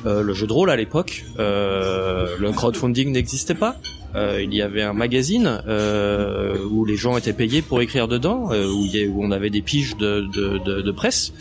Le 0.04 0.32
jeu 0.32 0.46
de 0.46 0.52
rôle 0.52 0.70
à 0.70 0.76
l'époque 0.76 1.24
le 1.38 2.50
crowdfunding 2.52 3.12
n'existait 3.12 3.54
pas 3.54 3.76
euh, 4.14 4.42
il 4.42 4.54
y 4.54 4.62
avait 4.62 4.82
un 4.82 4.92
magazine 4.92 5.60
euh, 5.66 6.64
où 6.70 6.84
les 6.84 6.96
gens 6.96 7.16
étaient 7.16 7.32
payés 7.32 7.62
pour 7.62 7.80
écrire 7.80 8.08
dedans, 8.08 8.52
euh, 8.52 8.66
où, 8.66 8.86
y 8.86 9.06
où, 9.06 9.22
on 9.22 9.30
avait 9.30 9.50
des 9.50 9.62
piges 9.62 9.96
de, 9.96 10.26
de, 10.32 10.58
de, 10.58 10.80
de 10.80 10.90
presse. 10.92 11.32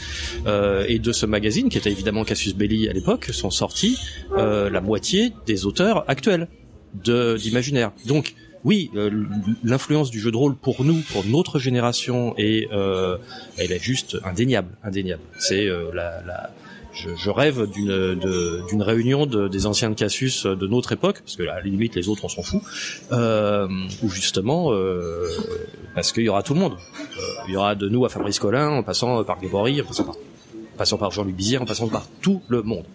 Euh, 0.46 0.86
et 0.88 1.00
de 1.00 1.12
ce 1.12 1.26
magazine, 1.26 1.70
qui 1.70 1.78
était 1.78 1.92
évidemment 1.92 2.24
Cassius 2.24 2.56
Belli 2.56 2.90
à 2.90 2.94
l'époque, 2.94 3.26
sont 3.32 3.52
sortis 3.52 3.98
euh, 4.38 4.70
la 4.70 4.82
moitié 4.82 5.34
des 5.46 5.66
auteurs 5.66 6.10
actuels 6.10 6.48
d'imaginaire. 7.04 7.92
Donc 8.06 8.34
oui, 8.64 8.90
l'influence 9.64 10.10
du 10.10 10.20
jeu 10.20 10.32
de 10.32 10.38
rôle 10.38 10.56
pour 10.56 10.84
nous, 10.84 11.02
pour 11.12 11.26
notre 11.26 11.60
génération, 11.60 12.34
est, 12.38 12.68
elle 13.58 13.72
est 13.72 13.82
juste 13.82 14.18
indéniable, 14.26 14.70
indéniable. 14.84 15.22
C'est 15.38 15.68
la, 15.94 16.22
la 16.26 16.50
je, 16.98 17.10
je 17.16 17.30
rêve 17.30 17.70
d'une 17.70 18.16
d'une 18.68 18.82
réunion 18.82 19.26
de, 19.26 19.48
des 19.48 19.66
anciens 19.66 19.90
de 19.90 19.96
Cassius 19.96 20.46
de 20.46 20.68
notre 20.68 20.92
époque, 20.92 21.22
parce 21.22 21.36
que 21.36 21.44
à 21.44 21.56
la 21.56 21.62
limite 21.62 21.96
les 21.96 22.10
autres 22.10 22.26
on 22.26 22.30
s'en 22.30 22.44
fout, 22.44 22.62
euh, 23.12 23.68
où 24.04 24.10
justement 24.10 24.72
euh, 24.72 25.28
parce 25.96 26.12
qu'il 26.12 26.24
y 26.24 26.30
aura 26.30 26.44
tout 26.44 26.54
le 26.54 26.60
monde. 26.60 26.74
Euh, 26.74 27.22
il 27.48 27.54
y 27.54 27.58
aura 27.58 27.76
de 27.76 27.90
nous 27.90 28.06
à 28.06 28.10
Fabrice 28.10 28.40
Collin, 28.40 28.70
en 28.70 28.84
passant 28.84 29.24
par 29.24 29.38
Grégory, 29.40 29.82
en 29.82 29.86
passant 29.86 30.04
par, 30.04 30.16
en 30.16 30.78
passant 30.78 30.98
par 30.98 31.12
Jean-Luc 31.12 31.36
Bizier, 31.36 31.58
en 31.58 31.66
passant 31.66 31.88
par 31.88 32.08
tout 32.22 32.42
le 32.48 32.62
monde. 32.62 32.86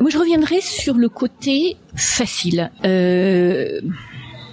Moi, 0.00 0.10
je 0.10 0.18
reviendrai 0.18 0.60
sur 0.60 0.94
le 0.94 1.08
côté 1.08 1.76
facile. 1.94 2.70
Euh, 2.84 3.80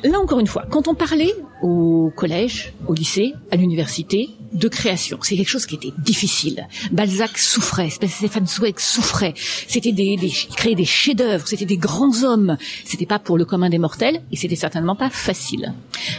là 0.04 0.20
encore 0.20 0.40
une 0.40 0.48
fois, 0.48 0.66
quand 0.70 0.88
on 0.88 0.96
parlait 0.96 1.34
au 1.62 2.12
collège, 2.16 2.74
au 2.88 2.94
lycée, 2.94 3.34
à 3.52 3.56
l'université, 3.56 4.30
de 4.56 4.68
création. 4.68 5.20
C'est 5.22 5.36
quelque 5.36 5.50
chose 5.50 5.66
qui 5.66 5.76
était 5.76 5.94
difficile. 5.98 6.68
Balzac 6.92 7.38
souffrait, 7.38 7.90
Stéphane 7.90 8.48
Zweig 8.48 8.80
souffrait. 8.80 9.34
C'était 9.68 9.92
des, 9.92 10.16
des 10.18 10.32
créer 10.56 10.76
des 10.76 10.86
chefs-d'œuvre, 10.86 11.48
c'était 11.48 11.66
des 11.66 11.78
grands 11.78 12.24
hommes. 12.24 12.58
C'était 12.84 13.06
pas 13.06 13.20
pour 13.20 13.38
le 13.38 13.46
commun 13.46 13.70
des 13.70 13.78
mortels 13.78 14.22
et 14.32 14.36
c'était 14.36 14.56
certainement 14.56 14.96
pas 14.96 15.10
facile. 15.10 15.74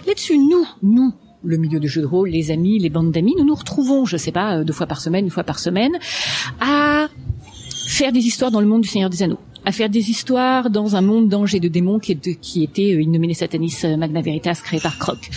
Là-dessus, 0.06 0.38
nous, 0.38 0.66
nous, 0.82 1.12
le 1.44 1.56
milieu 1.56 1.80
du 1.80 1.88
jeu 1.88 2.02
de 2.02 2.06
rôle, 2.06 2.28
les 2.28 2.50
amis, 2.50 2.78
les 2.78 2.90
bandes 2.90 3.12
d'amis, 3.12 3.34
nous 3.38 3.44
nous 3.44 3.54
retrouvons, 3.54 4.04
je 4.04 4.16
sais 4.16 4.32
pas, 4.32 4.64
deux 4.64 4.72
fois 4.72 4.86
par 4.86 5.00
semaine, 5.00 5.24
une 5.24 5.30
fois 5.30 5.44
par 5.44 5.58
semaine, 5.58 5.92
à 6.60 7.08
faire 7.88 8.12
des 8.12 8.20
histoires 8.20 8.50
dans 8.50 8.60
le 8.60 8.66
monde 8.66 8.82
du 8.82 8.88
Seigneur 8.88 9.10
des 9.10 9.22
Anneaux 9.22 9.38
à 9.66 9.72
faire 9.72 9.90
des 9.90 10.10
histoires 10.10 10.70
dans 10.70 10.96
un 10.96 11.02
monde 11.02 11.28
d'anges 11.28 11.54
et 11.54 11.60
de 11.60 11.68
démons 11.68 11.98
qui, 11.98 12.16
qui 12.16 12.62
était 12.62 12.94
euh, 12.94 13.02
Innomine 13.02 13.34
Satanis 13.34 13.80
euh, 13.84 13.96
Magna 13.96 14.22
Veritas 14.22 14.60
créé 14.64 14.80
par 14.80 14.96
Croc, 14.96 15.28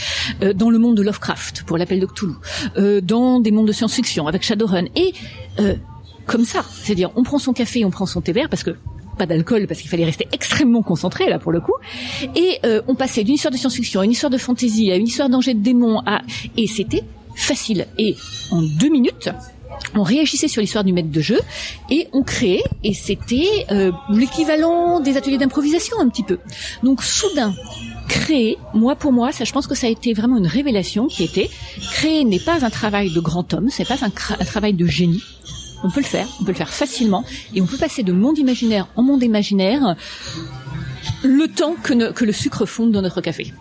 euh, 0.44 0.54
dans 0.54 0.70
le 0.70 0.78
monde 0.78 0.96
de 0.96 1.02
Lovecraft 1.02 1.64
pour 1.64 1.78
l'appel 1.78 2.00
de 2.00 2.06
Cthulhu, 2.06 2.36
euh, 2.78 3.02
dans 3.02 3.40
des 3.40 3.52
mondes 3.52 3.68
de 3.68 3.74
science-fiction 3.74 4.28
avec 4.28 4.44
Shadowrun. 4.44 4.86
Et 4.96 5.14
euh, 5.60 5.76
comme 6.28 6.46
ça, 6.46 6.64
c'est-à-dire 6.84 7.10
on 7.16 7.24
prend 7.24 7.40
son 7.40 7.54
café, 7.54 7.84
on 7.84 7.90
prend 7.90 8.06
son 8.06 8.22
thé 8.22 8.32
vert 8.32 8.50
parce 8.50 8.64
que 8.64 8.78
pas 9.18 9.26
d'alcool 9.26 9.66
parce 9.68 9.82
qu'il 9.82 9.90
fallait 9.90 10.06
rester 10.06 10.28
extrêmement 10.32 10.84
concentré 10.84 11.28
là 11.28 11.40
pour 11.40 11.52
le 11.52 11.60
coup. 11.60 11.74
Et 12.36 12.60
euh, 12.66 12.82
on 12.88 12.96
passait 12.96 13.24
d'une 13.24 13.36
histoire 13.36 13.52
de 13.52 13.58
science-fiction 13.58 14.02
à 14.02 14.06
une 14.06 14.12
histoire 14.12 14.30
de 14.30 14.38
fantasy 14.38 14.92
à 14.92 14.96
une 14.96 15.08
histoire 15.08 15.30
d'anges 15.30 15.48
et 15.48 15.56
de 15.56 15.62
démons 15.62 16.02
à 16.06 16.22
et 16.56 16.68
c'était 16.68 17.04
facile. 17.36 17.88
Et 17.98 18.16
en 18.52 18.62
deux 18.62 18.90
minutes 18.90 19.30
on 19.96 20.04
réagissait 20.04 20.48
sur 20.48 20.62
l'histoire 20.62 20.84
du 20.84 20.94
maître 20.94 21.10
de 21.10 21.22
jeu 21.22 21.40
et 21.90 22.08
on 22.14 22.24
créait 22.24 22.64
et 22.84 22.94
c'était 22.94 23.66
euh, 23.72 23.92
l'équivalent 24.10 25.00
des 25.00 25.18
ateliers 25.18 25.38
d'improvisation 25.38 26.00
un 26.00 26.10
petit 26.10 26.24
peu. 26.24 26.40
Donc 26.84 27.04
soudain 27.04 27.54
créer, 28.08 28.58
moi 28.74 28.96
pour 28.96 29.12
moi, 29.12 29.32
ça 29.32 29.44
je 29.44 29.52
pense 29.52 29.68
que 29.68 29.76
ça 29.76 29.88
a 29.88 29.90
été 29.90 30.14
vraiment 30.14 30.38
une 30.38 30.48
révélation 30.48 31.08
qui 31.08 31.24
était 31.24 31.50
créer 31.92 32.24
n'est 32.24 32.40
pas 32.40 32.66
un 32.66 32.70
travail 32.70 33.12
de 33.14 33.20
grand 33.20 33.54
homme, 33.54 33.70
c'est 33.70 33.88
pas 33.88 33.98
un, 34.02 34.10
travail 34.10 34.74
de 34.74 34.86
génie. 34.86 35.24
On 35.84 35.90
peut 35.90 36.02
le 36.02 36.06
faire, 36.06 36.28
on 36.42 36.44
peut 36.44 36.52
le 36.52 36.58
faire 36.58 36.74
facilement 36.74 37.24
et 37.54 37.62
on 37.62 37.66
peut 37.66 37.78
passer 37.78 38.04
de 38.04 38.12
monde 38.12 38.38
imaginaire 38.38 38.88
en 38.96 39.04
monde 39.04 39.24
imaginaire 39.24 39.96
le 41.24 41.48
temps 41.48 41.76
que 41.76 42.26
le 42.26 42.34
sucre 42.34 42.66
fonde 42.66 42.92
dans 42.92 43.02
notre 43.02 43.22
café. 43.22 43.54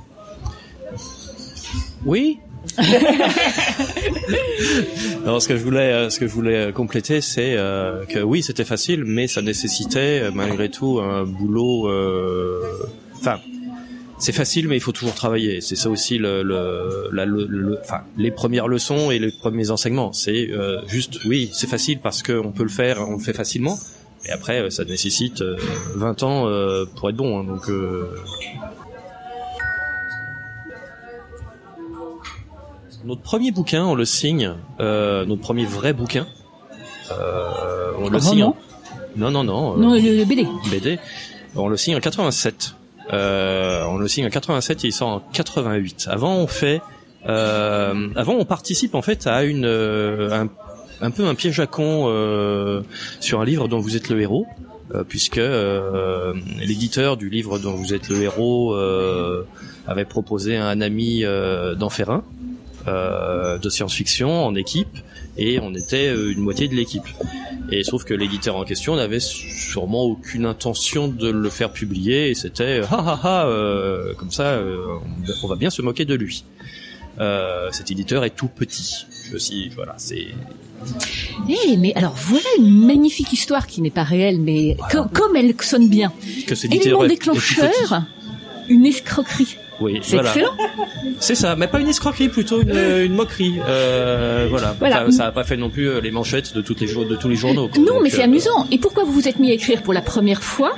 Oui, 2.05 2.39
non, 5.25 5.41
ce 5.41 5.49
que 5.49 5.57
je 5.57 5.63
voulais, 5.63 5.93
euh, 5.93 6.11
ce 6.11 6.21
que 6.21 6.29
je 6.29 6.33
voulais 6.33 6.73
compléter, 6.73 7.21
c'est 7.21 7.57
euh, 7.57 8.05
que 8.05 8.21
oui, 8.21 8.41
c'était 8.43 8.65
facile, 8.65 9.05
mais 9.05 9.27
ça 9.27 9.43
nécessitait 9.43 10.21
euh, 10.23 10.31
malgré 10.33 10.71
tout 10.71 11.01
un 11.01 11.25
boulot. 11.25 11.91
Enfin, 13.17 13.41
c'est 14.19 14.33
facile, 14.33 14.69
mais 14.69 14.77
il 14.77 14.81
faut 14.81 14.93
toujours 14.93 15.15
travailler. 15.15 15.61
C'est 15.61 15.75
ça 15.75 15.91
aussi 15.91 16.21
les 18.17 18.31
premières 18.31 18.69
leçons 18.69 19.11
et 19.11 19.19
les 19.19 19.33
premiers 19.33 19.71
enseignements. 19.71 20.13
C'est 20.13 20.49
juste, 20.87 21.25
oui, 21.25 21.51
c'est 21.53 21.69
facile 21.69 21.99
parce 22.01 22.23
qu'on 22.23 22.53
peut 22.53 22.63
le 22.63 22.69
faire, 22.69 23.01
on 23.09 23.15
le 23.15 23.23
fait 23.23 23.33
facilement. 23.33 23.77
Et 24.27 24.31
après, 24.31 24.71
ça 24.71 24.85
nécessite 24.85 25.43
20 25.95 26.23
ans 26.23 26.49
pour 26.95 27.11
être 27.11 27.17
bon. 27.17 27.41
Hein, 27.41 27.45
donc 27.45 27.69
notre 33.05 33.23
premier 33.23 33.51
bouquin, 33.51 33.85
on 33.85 33.95
le 33.95 34.05
signe, 34.05 34.55
euh, 34.81 35.25
notre 35.25 35.43
premier 35.43 35.65
vrai 35.65 35.93
bouquin, 35.93 36.27
euh, 37.11 37.93
on 37.99 38.09
le 38.09 38.21
signe. 38.21 38.51
Non, 39.17 39.31
non, 39.31 39.45
non. 39.45 39.77
non, 39.77 39.95
le, 39.95 40.25
BD. 40.25 40.47
BD. 40.71 40.99
On 41.57 41.69
le 41.69 41.77
signe 41.77 41.97
en 41.97 42.01
87. 42.01 42.75
Euh, 43.13 43.85
on 43.87 43.97
le 43.97 44.07
signe 44.07 44.27
en 44.27 44.31
87 44.31 44.85
et 44.85 44.89
il 44.89 44.93
sort 44.93 45.09
en 45.09 45.21
88. 45.21 46.09
Avant, 46.11 46.37
on 46.37 46.47
fait, 46.47 46.83
euh, 47.27 48.09
avant, 48.15 48.35
on 48.35 48.45
participe 48.45 48.95
en 48.95 49.03
fait 49.03 49.27
à 49.27 49.45
une, 49.45 49.65
euh, 49.65 50.31
un, 50.31 50.49
un, 51.01 51.11
peu 51.11 51.27
un 51.27 51.35
piège 51.35 51.59
à 51.61 51.67
con 51.67 52.05
euh, 52.07 52.83
sur 53.21 53.41
un 53.41 53.45
livre 53.45 53.67
dont 53.67 53.81
vous 53.81 53.97
êtes 53.97 54.09
le 54.09 54.21
héros. 54.21 54.47
puisque 55.09 55.41
l'éditeur 56.61 57.19
du 57.19 57.29
livre 57.29 57.59
dont 57.59 57.75
vous 57.75 57.93
êtes 57.93 58.09
le 58.09 58.23
héros 58.23 58.75
avait 59.87 60.07
proposé 60.07 60.57
à 60.57 60.67
un 60.67 60.81
ami 60.81 61.25
d'en 61.77 61.91
faire 61.91 62.11
un, 62.11 62.19
euh, 62.19 62.38
de 63.59 63.69
science-fiction 63.69 64.45
en 64.45 64.55
équipe 64.55 64.99
et 65.37 65.61
on 65.61 65.73
était 65.75 66.09
euh, 66.09 66.33
une 66.33 66.41
moitié 66.41 66.69
de 66.69 66.75
l'équipe. 66.75 67.07
Et 67.71 67.85
sauf 67.85 68.05
que 68.05 68.15
l'éditeur 68.15 68.57
en 68.57 68.65
question 68.65 68.97
n'avait 68.97 69.21
sûrement 69.21 70.03
aucune 70.03 70.47
intention 70.47 71.07
de 71.07 71.31
le 71.31 71.51
faire 71.51 71.71
publier 71.71 72.31
et 72.31 72.35
c'était 72.35 72.81
ha 72.81 72.97
ha 72.97 73.21
ha 73.23 73.47
euh, 73.47 74.15
comme 74.15 74.31
ça 74.31 74.61
on 75.43 75.49
va 75.49 75.57
bien 75.57 75.71
se 75.71 75.83
moquer 75.83 76.05
de 76.05 76.15
lui. 76.15 76.45
cet 77.73 77.91
éditeur 77.91 78.25
est 78.25 78.35
tout 78.35 78.49
petit. 78.49 79.07
Je 79.31 79.37
suis 79.37 79.69
voilà 79.69 79.95
c'est. 79.99 80.29
Eh 81.49 81.77
mais 81.77 81.93
alors 81.95 82.15
voilà 82.17 82.49
une 82.59 82.87
magnifique 82.87 83.33
histoire 83.33 83.67
qui 83.67 83.83
n'est 83.83 83.91
pas 83.91 84.05
réelle 84.05 84.41
mais 84.41 84.77
comme 85.13 85.37
elle 85.37 85.55
sonne 85.61 85.89
bien. 85.89 86.13
Que 86.47 86.55
éditeur 86.65 87.07
déclencheur, 87.07 88.03
une 88.69 88.87
escroquerie. 88.87 89.57
Oui, 89.81 90.01
c'est 90.03 90.17
excellent. 90.17 90.55
C'est 91.21 91.35
ça, 91.35 91.57
mais 91.57 91.69
pas 91.69 91.81
une 91.81 91.89
escroquerie, 91.89 92.29
plutôt 92.29 92.61
une, 92.61 92.77
une 92.77 93.15
moquerie. 93.15 93.55
Euh, 93.67 94.47
voilà. 94.51 94.75
voilà. 94.79 95.11
Ça, 95.11 95.25
n'a 95.25 95.33
pas 95.33 95.45
fait 95.45 95.57
non 95.57 95.71
plus 95.71 95.89
euh, 95.89 96.01
les 96.01 96.11
manchettes 96.11 96.55
de 96.55 96.61
toutes 96.61 96.81
les 96.81 96.87
de 96.87 97.17
tous 97.17 97.29
les 97.29 97.37
journaux. 97.37 97.71
Non, 97.79 98.01
mais 98.03 98.11
c'est 98.11 98.23
euh, 98.23 98.25
amusant. 98.25 98.67
Et 98.71 98.79
pourquoi 98.79 99.05
vous 99.05 99.13
vous 99.13 99.29
êtes 99.29 99.39
mis 99.39 99.51
à 99.51 99.55
écrire 99.55 99.83
pour 99.83 99.93
la 99.93 100.03
première 100.03 100.43
fois 100.43 100.75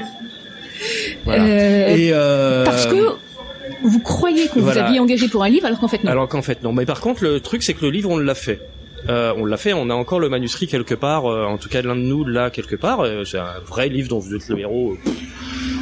voilà. 1.25 1.45
euh, 1.45 1.97
Et 1.97 2.11
euh... 2.13 2.65
Parce 2.65 2.87
que 2.87 3.17
vous 3.83 4.01
croyez 4.01 4.49
que 4.49 4.59
vous 4.59 4.71
aviez 4.77 4.99
engagé 5.01 5.29
pour 5.29 5.45
un 5.45 5.49
livre 5.49 5.67
alors 5.67 5.79
qu'en 5.79 5.89
fait 5.89 6.03
non. 6.05 6.11
Alors 6.11 6.29
qu'en 6.29 6.43
fait 6.43 6.63
non. 6.63 6.73
Mais 6.73 6.87
par 6.87 7.01
contre, 7.01 7.25
le 7.25 7.41
truc 7.41 7.63
c'est 7.63 7.75
que 7.75 7.85
le 7.85 7.91
livre 7.91 8.11
on 8.11 8.19
l'a 8.19 8.35
fait. 8.35 8.61
Euh, 9.09 9.33
on 9.39 9.47
l'a 9.47 9.57
fait, 9.57 9.73
on 9.73 9.89
a 9.89 9.95
encore 9.95 10.21
le 10.21 10.29
manuscrit 10.29 10.67
quelque 10.67 10.95
part, 10.95 11.25
en 11.25 11.57
tout 11.57 11.71
cas 11.71 11.81
l'un 11.81 11.97
de 11.97 12.03
nous 12.03 12.23
là 12.25 12.51
quelque 12.51 12.77
part. 12.77 13.07
c'est 13.25 13.39
un 13.39 13.59
vrai 13.67 13.89
livre 13.89 14.09
dont 14.11 14.19
vous 14.19 14.35
êtes 14.35 14.47
le 14.49 14.59
héros 14.59 14.99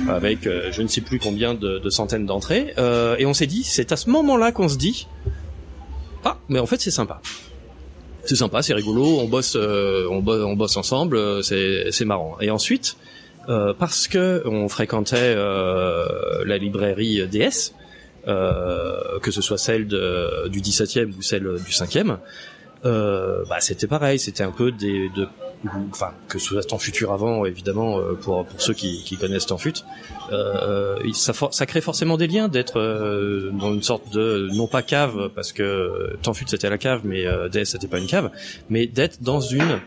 avec 0.09 0.47
euh, 0.47 0.71
je 0.73 0.83
ne 0.83 0.89
sais 0.89 1.01
plus 1.01 1.19
combien 1.19 1.55
de, 1.55 1.79
de 1.79 1.91
centaines 1.91 2.27
d'entrées. 2.27 2.75
Euh, 2.79 3.17
et 3.19 3.27
on 3.27 3.35
s'est 3.35 3.47
dit, 3.47 3.65
c'est 3.65 3.93
à 3.93 3.97
ce 3.97 4.11
moment-là 4.11 4.53
qu'on 4.53 4.69
se 4.69 4.77
dit, 4.77 5.09
ah, 6.25 6.39
mais 6.49 6.59
en 6.59 6.67
fait 6.67 6.81
c'est 6.81 6.91
sympa. 6.91 7.21
C'est 8.25 8.37
sympa, 8.37 8.63
c'est 8.63 8.75
rigolo, 8.75 9.05
on 9.21 9.27
bosse, 9.27 9.57
euh, 9.57 10.07
on, 10.11 10.21
bosse 10.21 10.45
on 10.45 10.55
bosse 10.55 10.77
ensemble, 10.77 11.43
c'est, 11.43 11.91
c'est 11.91 12.05
marrant. 12.05 12.37
Et 12.41 12.51
ensuite, 12.51 12.97
parce 13.79 14.09
que 14.09 14.43
on 14.45 14.69
fréquentait 14.69 15.35
la 15.35 16.59
librairie 16.59 17.27
DS, 17.27 17.73
que 18.27 19.31
ce 19.31 19.41
soit 19.41 19.57
celle 19.57 19.87
de, 19.87 20.49
du 20.49 20.61
17e 20.61 21.17
ou 21.17 21.23
celle 21.23 21.45
du 21.65 21.73
5e, 21.73 22.19
bah, 22.85 23.61
c'était 23.61 23.87
pareil, 23.87 24.19
c'était 24.19 24.45
un 24.45 24.51
peu 24.51 24.73
des, 24.73 25.09
de 25.17 25.27
enfin 25.91 26.13
que 26.29 26.39
soit 26.39 26.63
Temps 26.63 26.79
Futur 26.79 27.13
avant 27.13 27.45
évidemment 27.45 27.99
euh, 27.99 28.15
pour 28.15 28.45
pour 28.45 28.61
ceux 28.61 28.75
qui, 28.75 29.03
qui 29.05 29.17
connaissent 29.17 29.47
Temps 29.47 29.59
Fut, 29.59 29.85
euh, 30.33 30.97
ça, 31.13 31.33
ça 31.51 31.67
crée 31.67 31.81
forcément 31.81 32.17
des 32.17 32.27
liens 32.27 32.49
d'être 32.49 32.79
euh, 32.79 33.51
dans 33.53 33.73
une 33.73 33.83
sorte 33.83 34.13
de 34.13 34.49
non 34.55 34.67
pas 34.67 34.83
cave 34.83 35.31
parce 35.35 35.53
que 35.53 36.17
Temps 36.23 36.35
Fut 36.35 36.45
c'était 36.47 36.71
la 36.71 36.79
cave 36.79 37.03
mais 37.05 37.27
euh, 37.27 37.49
DS 37.49 37.65
c'était 37.65 37.89
pas 37.89 37.99
une 37.99 38.07
cave, 38.07 38.31
mais 38.71 38.87
d'être 38.87 39.23
dans 39.23 39.41
une 39.41 39.81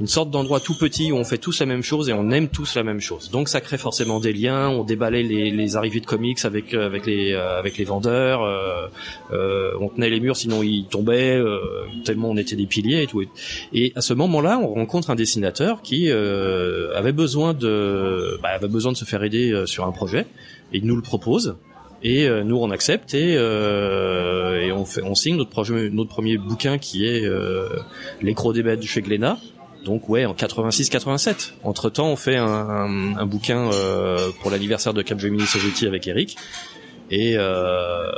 une 0.00 0.06
sorte 0.06 0.30
d'endroit 0.30 0.60
tout 0.60 0.76
petit 0.76 1.10
où 1.12 1.16
on 1.16 1.24
fait 1.24 1.38
tous 1.38 1.60
la 1.60 1.66
même 1.66 1.82
chose 1.82 2.08
et 2.08 2.12
on 2.12 2.30
aime 2.30 2.48
tous 2.48 2.74
la 2.76 2.84
même 2.84 3.00
chose. 3.00 3.30
Donc 3.30 3.48
ça 3.48 3.60
crée 3.60 3.78
forcément 3.78 4.20
des 4.20 4.32
liens. 4.32 4.68
On 4.68 4.84
déballait 4.84 5.22
les, 5.22 5.50
les 5.50 5.76
arrivées 5.76 6.00
de 6.00 6.06
comics 6.06 6.44
avec 6.44 6.74
euh, 6.74 6.86
avec 6.86 7.06
les 7.06 7.32
euh, 7.32 7.58
avec 7.58 7.78
les 7.78 7.84
vendeurs. 7.84 8.42
Euh, 8.42 9.72
on 9.80 9.88
tenait 9.88 10.10
les 10.10 10.20
murs 10.20 10.36
sinon 10.36 10.62
ils 10.62 10.86
tombaient 10.86 11.40
tellement 12.04 12.30
on 12.30 12.36
était 12.36 12.56
des 12.56 12.66
piliers 12.66 13.02
et 13.02 13.06
tout. 13.06 13.22
Et 13.72 13.92
à 13.96 14.00
ce 14.00 14.14
moment-là, 14.14 14.58
on 14.58 14.74
rencontre 14.74 15.10
un 15.10 15.14
dessinateur 15.14 15.82
qui 15.82 16.10
avait 16.10 17.12
besoin 17.12 17.54
de 17.54 18.38
bah, 18.42 18.50
avait 18.50 18.68
besoin 18.68 18.92
de 18.92 18.96
se 18.96 19.04
faire 19.04 19.22
aider 19.22 19.64
sur 19.66 19.86
un 19.86 19.92
projet 19.92 20.26
et 20.72 20.78
il 20.78 20.86
nous 20.86 20.96
le 20.96 21.02
propose. 21.02 21.56
Et 22.04 22.28
nous 22.44 22.56
on 22.56 22.70
accepte 22.70 23.12
et, 23.14 23.36
et 24.68 24.72
on, 24.72 24.84
fait, 24.84 25.02
on 25.02 25.14
signe 25.14 25.36
notre, 25.36 25.50
projet, 25.50 25.90
notre 25.90 26.10
premier 26.10 26.36
bouquin 26.36 26.78
qui 26.78 27.06
est 27.06 27.24
euh, 27.24 27.68
Les 28.22 28.34
Crocs 28.34 28.54
des 28.54 28.62
Bêtes 28.62 28.82
chez 28.82 29.02
Glénat, 29.02 29.38
donc 29.84 30.08
ouais, 30.08 30.26
en 30.26 30.34
86-87. 30.34 31.52
Entre 31.62 31.90
temps, 31.90 32.08
on 32.08 32.16
fait 32.16 32.36
un, 32.36 32.46
un, 32.46 33.26
bouquin 33.26 33.70
euh, 33.72 34.30
pour 34.40 34.50
l'anniversaire 34.50 34.94
de 34.94 35.02
Capgemini 35.02 35.46
Sogeti 35.46 35.86
avec 35.86 36.06
Eric. 36.06 36.36
Et 37.10 37.36
euh, 37.38 38.10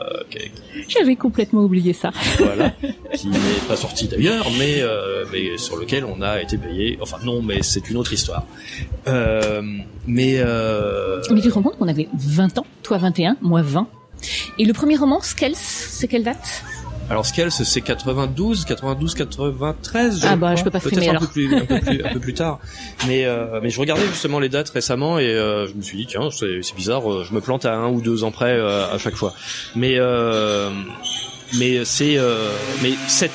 j'avais 0.89 1.15
complètement 1.15 1.63
oublié 1.63 1.93
ça. 1.93 2.11
Voilà, 2.39 2.71
qui 3.15 3.29
n'est 3.29 3.39
pas 3.69 3.77
sorti 3.77 4.09
d'ailleurs, 4.09 4.49
mais 4.59 4.81
euh, 4.81 5.25
mais 5.33 5.57
sur 5.59 5.77
lequel 5.77 6.05
on 6.05 6.21
a 6.23 6.43
été 6.43 6.59
payé. 6.59 6.99
Enfin 7.01 7.19
non, 7.25 7.41
mais 7.41 7.63
c'est 7.63 7.89
une 7.89 7.97
autre 7.97 8.13
histoire. 8.13 8.47
Euh, 9.07 9.63
mais 10.07 10.39
euh... 10.39 11.23
mais 11.31 11.41
tu 11.41 11.49
te 11.49 11.55
rends 11.55 11.63
compte 11.63 11.79
qu'on 11.79 11.89
avait 11.89 12.09
20 12.15 12.59
ans, 12.59 12.67
toi 12.83 12.99
21, 12.99 13.37
moi 13.43 13.63
20. 13.63 13.87
Et 14.59 14.65
le 14.65 14.73
premier 14.73 14.97
roman, 14.97 15.21
Skells, 15.21 15.55
c'est 15.55 16.09
quelle 16.09 16.25
date? 16.25 16.65
Alors 17.11 17.27
Scales, 17.27 17.51
c'est 17.51 17.81
92, 17.81 18.65
92, 18.65 19.15
93. 19.15 20.25
ah 20.25 20.37
bah 20.37 20.55
je 20.55 20.63
peux 20.63 20.71
pas 20.71 20.79
frimer 20.79 21.09
alors. 21.09 21.25
Un 21.25 21.27
peu 21.27 21.33
plus, 21.33 21.53
un 21.53 21.65
peu 21.67 21.81
plus, 21.81 22.05
un 22.05 22.13
peu 22.13 22.21
plus 22.21 22.35
tard. 22.35 22.61
Mais 23.09 23.25
euh, 23.25 23.59
mais 23.61 23.69
je 23.69 23.81
regardais 23.81 24.07
justement 24.07 24.39
les 24.39 24.49
dates 24.49 24.71
récemment 24.71 25.19
et 25.19 25.27
euh, 25.27 25.67
je 25.67 25.75
me 25.75 25.83
suis 25.83 25.99
dit 25.99 26.07
tiens 26.07 26.29
c'est 26.31 26.61
bizarre, 26.77 27.13
euh, 27.13 27.25
je 27.29 27.35
me 27.35 27.41
plante 27.41 27.65
à 27.65 27.75
un 27.75 27.89
ou 27.89 28.01
deux 28.01 28.23
ans 28.23 28.31
près 28.31 28.61
à 28.61 28.97
chaque 28.99 29.17
fois. 29.17 29.35
Mais 29.75 29.99
mais 31.59 31.85
c'est 31.85 32.17
mais 32.81 32.93
cette 33.09 33.33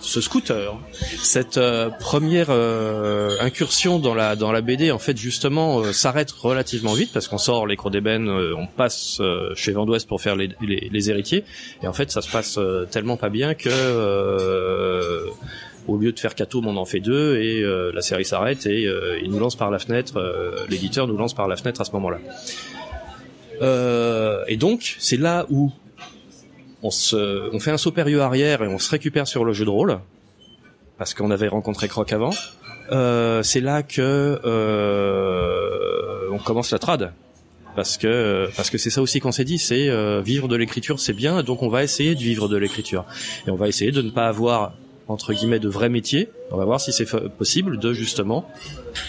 ce 0.00 0.20
scooter, 0.20 0.78
cette 1.22 1.58
euh, 1.58 1.90
première 1.90 2.48
euh, 2.50 3.36
incursion 3.40 3.98
dans 3.98 4.14
la 4.14 4.36
dans 4.36 4.52
la 4.52 4.60
BD 4.60 4.90
en 4.90 4.98
fait 4.98 5.16
justement 5.16 5.80
euh, 5.80 5.92
s'arrête 5.92 6.30
relativement 6.30 6.92
vite 6.92 7.12
parce 7.12 7.28
qu'on 7.28 7.38
sort 7.38 7.66
les 7.66 7.76
crocs 7.76 7.92
d'ébène, 7.92 8.28
on 8.28 8.66
passe 8.66 9.20
chez 9.54 9.72
Vendouest 9.72 10.08
pour 10.08 10.20
faire 10.20 10.36
les, 10.36 10.50
les, 10.60 11.10
héritiers 11.10 11.44
et 11.82 11.86
en 11.86 11.92
fait 11.92 12.10
ça 12.10 12.22
se 12.22 12.30
passe 12.30 12.58
tellement 12.90 13.16
pas 13.16 13.28
bien 13.28 13.54
que 13.54 15.28
au 15.88 15.96
lieu 15.96 16.12
de 16.12 16.20
faire 16.20 16.36
quatre 16.36 16.50
tomes, 16.50 16.68
on 16.68 16.76
en 16.76 16.84
fait 16.84 17.00
deux 17.00 17.38
et 17.38 17.62
la 17.92 18.00
série 18.02 18.24
s'arrête 18.24 18.66
et 18.66 18.88
il 19.22 19.30
nous 19.30 19.38
lance 19.38 19.56
par 19.56 19.70
la 19.70 19.78
fenêtre, 19.78 20.14
l'éditeur 20.68 21.06
nous 21.08 21.16
lance 21.16 21.34
par 21.34 21.48
la 21.48 21.56
fenêtre 21.56 21.80
à 21.80 21.84
ce 21.84 21.92
moment-là. 21.92 22.18
et 24.46 24.56
donc 24.56 24.96
c'est 24.98 25.18
là 25.18 25.46
où 25.50 25.72
on 26.82 26.90
se, 26.90 27.54
on 27.54 27.60
fait 27.60 27.70
un 27.70 27.78
saut 27.78 27.92
périlleux 27.92 28.22
arrière 28.22 28.62
et 28.62 28.68
on 28.68 28.78
se 28.78 28.90
récupère 28.90 29.26
sur 29.26 29.44
le 29.44 29.52
jeu 29.52 29.64
de 29.64 29.70
rôle 29.70 29.98
parce 30.98 31.14
qu'on 31.14 31.30
avait 31.30 31.48
rencontré 31.48 31.88
Croc 31.88 32.12
avant. 32.12 32.30
Euh, 32.90 33.42
c'est 33.42 33.60
là 33.60 33.82
que 33.82 34.40
euh, 34.44 36.28
on 36.30 36.38
commence 36.38 36.70
la 36.72 36.78
trad 36.78 37.12
parce 37.74 37.96
que 37.96 38.48
parce 38.56 38.70
que 38.70 38.78
c'est 38.78 38.90
ça 38.90 39.00
aussi 39.00 39.20
qu'on 39.20 39.32
s'est 39.32 39.44
dit, 39.44 39.58
c'est 39.58 39.88
euh, 39.88 40.20
vivre 40.20 40.48
de 40.48 40.56
l'écriture, 40.56 41.00
c'est 41.00 41.14
bien, 41.14 41.42
donc 41.42 41.62
on 41.62 41.68
va 41.68 41.82
essayer 41.82 42.14
de 42.14 42.20
vivre 42.20 42.48
de 42.48 42.56
l'écriture 42.56 43.06
et 43.46 43.50
on 43.50 43.56
va 43.56 43.68
essayer 43.68 43.92
de 43.92 44.02
ne 44.02 44.10
pas 44.10 44.26
avoir 44.26 44.74
entre 45.08 45.32
guillemets 45.32 45.58
de 45.58 45.68
vrai 45.68 45.88
métier. 45.88 46.28
On 46.50 46.56
va 46.56 46.64
voir 46.64 46.80
si 46.80 46.92
c'est 46.92 47.06
possible 47.30 47.78
de 47.78 47.92
justement 47.92 48.48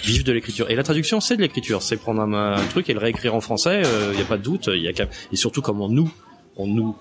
vivre 0.03 0.23
de 0.23 0.31
l'écriture. 0.31 0.69
Et 0.69 0.75
la 0.75 0.83
traduction, 0.83 1.19
c'est 1.19 1.37
de 1.37 1.41
l'écriture. 1.41 1.81
C'est 1.81 1.97
prendre 1.97 2.21
un, 2.21 2.55
truc 2.67 2.89
et 2.89 2.93
le 2.93 2.99
réécrire 2.99 3.35
en 3.35 3.41
français. 3.41 3.81
Il 3.83 3.87
euh, 3.87 4.13
n'y 4.13 4.21
a 4.21 4.25
pas 4.25 4.37
de 4.37 4.43
doute. 4.43 4.69
Y 4.71 5.01
a 5.01 5.05
et 5.31 5.35
surtout 5.35 5.61
comme 5.61 5.81
on 5.81 5.89
nous, 5.89 6.11
on 6.57 6.67
nous 6.67 6.95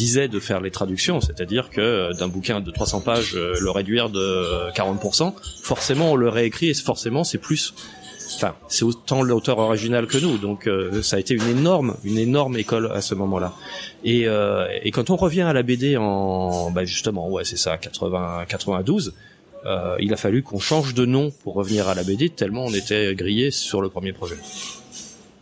disait 0.00 0.28
de 0.28 0.40
faire 0.40 0.60
les 0.60 0.70
traductions, 0.70 1.20
c'est-à-dire 1.20 1.68
que 1.68 1.80
euh, 1.80 2.12
d'un 2.14 2.28
bouquin 2.28 2.60
de 2.60 2.70
300 2.70 3.00
pages, 3.00 3.34
euh, 3.34 3.54
le 3.60 3.70
réduire 3.70 4.08
de 4.08 4.70
40%, 4.72 5.34
forcément 5.62 6.12
on 6.12 6.16
le 6.16 6.28
réécrit 6.28 6.70
et 6.70 6.74
forcément 6.74 7.22
c'est 7.22 7.38
plus 7.38 7.74
enfin 8.36 8.54
c'est 8.68 8.84
autant 8.84 9.22
l'auteur 9.22 9.58
original 9.58 10.06
que 10.06 10.18
nous. 10.18 10.38
Donc 10.38 10.66
euh, 10.66 11.02
ça 11.02 11.16
a 11.16 11.18
été 11.18 11.34
une 11.34 11.48
énorme 11.48 11.96
une 12.04 12.18
énorme 12.18 12.56
école 12.56 12.90
à 12.92 13.00
ce 13.00 13.14
moment-là. 13.14 13.52
Et, 14.04 14.26
euh, 14.26 14.66
quand 14.92 15.10
on 15.10 15.16
revient 15.16 15.42
à 15.42 15.52
la 15.52 15.62
BD 15.62 15.96
en 15.96 16.70
bah 16.70 16.84
justement 16.84 17.28
ouais 17.28 17.44
c'est 17.44 17.58
ça 17.58 17.76
80 17.76 18.44
92 18.48 19.14
euh, 19.66 19.96
il 20.00 20.12
a 20.14 20.16
fallu 20.16 20.42
qu'on 20.42 20.58
change 20.58 20.94
de 20.94 21.04
nom 21.04 21.30
pour 21.42 21.54
revenir 21.54 21.88
à 21.88 21.94
la 21.94 22.02
BD 22.02 22.30
tellement 22.30 22.64
on 22.64 22.72
était 22.72 23.14
grillé 23.14 23.50
sur 23.50 23.82
le 23.82 23.88
premier 23.90 24.12
projet. 24.12 24.36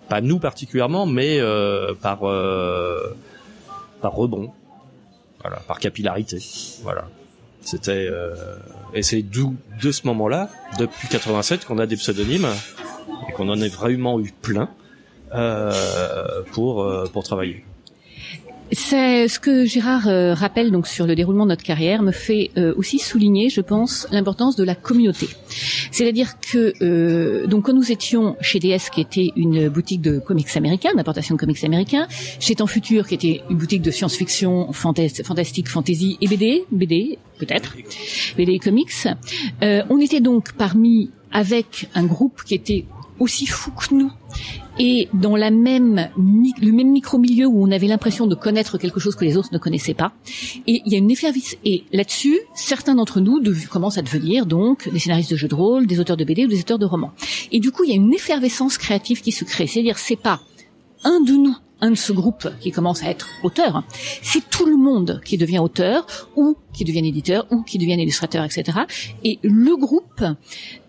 Pas 0.08 0.20
nous 0.20 0.38
particulièrement 0.38 1.06
mais 1.06 1.38
euh, 1.38 1.94
par 1.94 2.24
euh, 2.24 3.14
par 4.00 4.14
rebond. 4.14 4.52
Voilà. 5.40 5.58
Par 5.68 5.78
capillarité. 5.78 6.38
Voilà. 6.82 7.08
C'était 7.60 8.08
et 8.94 9.02
c'est 9.02 9.22
d'où 9.22 9.56
de 9.82 9.92
ce 9.92 10.06
moment-là, 10.06 10.48
depuis 10.78 11.08
87, 11.08 11.64
qu'on 11.64 11.78
a 11.78 11.86
des 11.86 11.96
pseudonymes 11.96 12.48
et 13.28 13.32
qu'on 13.32 13.48
en 13.48 13.60
a 13.60 13.68
vraiment 13.68 14.20
eu 14.20 14.32
plein 14.32 14.70
euh, 15.34 16.42
pour 16.52 16.82
euh, 16.82 17.06
pour 17.12 17.22
travailler. 17.22 17.64
C'est 18.72 19.28
ce 19.28 19.38
que 19.38 19.64
Gérard 19.64 20.08
euh, 20.08 20.34
rappelle 20.34 20.70
donc 20.70 20.86
sur 20.86 21.06
le 21.06 21.14
déroulement 21.14 21.44
de 21.44 21.50
notre 21.50 21.62
carrière 21.62 22.02
me 22.02 22.12
fait 22.12 22.50
euh, 22.58 22.74
aussi 22.76 22.98
souligner, 22.98 23.48
je 23.48 23.62
pense, 23.62 24.06
l'importance 24.12 24.56
de 24.56 24.64
la 24.64 24.74
communauté. 24.74 25.26
C'est-à-dire 25.90 26.38
que 26.38 26.74
euh, 26.82 27.46
donc 27.46 27.64
quand 27.64 27.72
nous 27.72 27.90
étions 27.90 28.36
chez 28.42 28.58
DS, 28.58 28.90
qui 28.92 29.00
était 29.00 29.30
une 29.36 29.70
boutique 29.70 30.02
de 30.02 30.18
comics 30.18 30.54
américains, 30.54 30.92
d'importation 30.94 31.34
de 31.34 31.40
comics 31.40 31.64
américains, 31.64 32.08
chez 32.40 32.56
Temps 32.56 32.66
Futur, 32.66 33.06
qui 33.06 33.14
était 33.14 33.42
une 33.48 33.56
boutique 33.56 33.82
de 33.82 33.90
science-fiction, 33.90 34.72
fantastique, 34.72 35.68
fantasy 35.68 36.18
et 36.20 36.28
BD, 36.28 36.64
BD 36.70 37.18
peut-être, 37.38 37.74
BD 38.36 38.52
et 38.52 38.58
comics, 38.58 38.92
on 39.62 39.98
était 40.00 40.20
donc 40.20 40.52
parmi 40.52 41.10
avec 41.32 41.88
un 41.94 42.04
groupe 42.04 42.42
qui 42.44 42.54
était 42.54 42.84
aussi 43.18 43.46
fou 43.46 43.70
que 43.70 43.94
nous 43.94 44.10
et 44.78 45.08
dans 45.12 45.36
la 45.36 45.50
même 45.50 46.08
le 46.16 46.72
même 46.72 46.90
micro-milieu 46.90 47.46
où 47.46 47.64
on 47.64 47.70
avait 47.70 47.88
l'impression 47.88 48.26
de 48.26 48.34
connaître 48.34 48.78
quelque 48.78 49.00
chose 49.00 49.16
que 49.16 49.24
les 49.24 49.36
autres 49.36 49.48
ne 49.52 49.58
connaissaient 49.58 49.94
pas. 49.94 50.12
Et 50.66 50.82
il 50.84 50.92
y 50.92 50.94
a 50.94 50.98
une 50.98 51.10
effervescence. 51.10 51.56
Et 51.64 51.84
là-dessus, 51.92 52.38
certains 52.54 52.94
d'entre 52.94 53.20
nous 53.20 53.42
commencent 53.70 53.98
à 53.98 54.02
devenir 54.02 54.46
donc 54.46 54.88
des 54.88 54.98
scénaristes 54.98 55.30
de 55.30 55.36
jeux 55.36 55.48
de 55.48 55.54
rôle, 55.54 55.86
des 55.86 55.98
auteurs 56.00 56.16
de 56.16 56.24
BD 56.24 56.44
ou 56.44 56.48
des 56.48 56.60
auteurs 56.60 56.78
de 56.78 56.86
romans. 56.86 57.12
Et 57.50 57.60
du 57.60 57.72
coup, 57.72 57.84
il 57.84 57.90
y 57.90 57.92
a 57.92 57.96
une 57.96 58.12
effervescence 58.12 58.78
créative 58.78 59.20
qui 59.20 59.32
se 59.32 59.44
crée. 59.44 59.66
C'est-à-dire, 59.66 59.98
c'est 59.98 60.16
pas 60.16 60.40
un 61.04 61.20
de 61.20 61.32
nous 61.32 61.56
un 61.80 61.90
de 61.90 61.96
ce 61.96 62.12
groupe 62.12 62.48
qui 62.60 62.70
commence 62.70 63.02
à 63.02 63.10
être 63.10 63.28
auteur, 63.42 63.84
c'est 64.22 64.48
tout 64.50 64.66
le 64.66 64.76
monde 64.76 65.20
qui 65.24 65.38
devient 65.38 65.58
auteur 65.58 66.06
ou 66.36 66.56
qui 66.72 66.84
devient 66.84 67.06
éditeur 67.06 67.46
ou 67.50 67.62
qui 67.62 67.78
devient 67.78 67.94
illustrateur, 67.94 68.44
etc. 68.44 68.78
Et 69.24 69.38
le 69.42 69.76
groupe, 69.76 70.24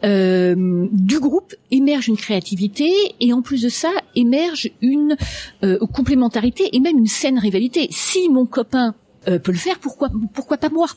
euh, 0.03 0.87
du 0.91 1.19
groupe 1.19 1.55
émerge 1.71 2.07
une 2.07 2.17
créativité 2.17 2.91
et 3.19 3.33
en 3.33 3.41
plus 3.41 3.61
de 3.61 3.69
ça 3.69 3.91
émerge 4.15 4.69
une 4.81 5.15
euh, 5.63 5.79
complémentarité 5.93 6.69
et 6.73 6.79
même 6.79 6.97
une 6.97 7.07
saine 7.07 7.39
rivalité. 7.39 7.87
Si 7.91 8.29
mon 8.29 8.45
copain 8.45 8.95
euh, 9.27 9.37
peut 9.37 9.51
le 9.51 9.57
faire, 9.57 9.79
pourquoi 9.79 10.09
pourquoi 10.33 10.57
pas 10.57 10.69
moi? 10.69 10.87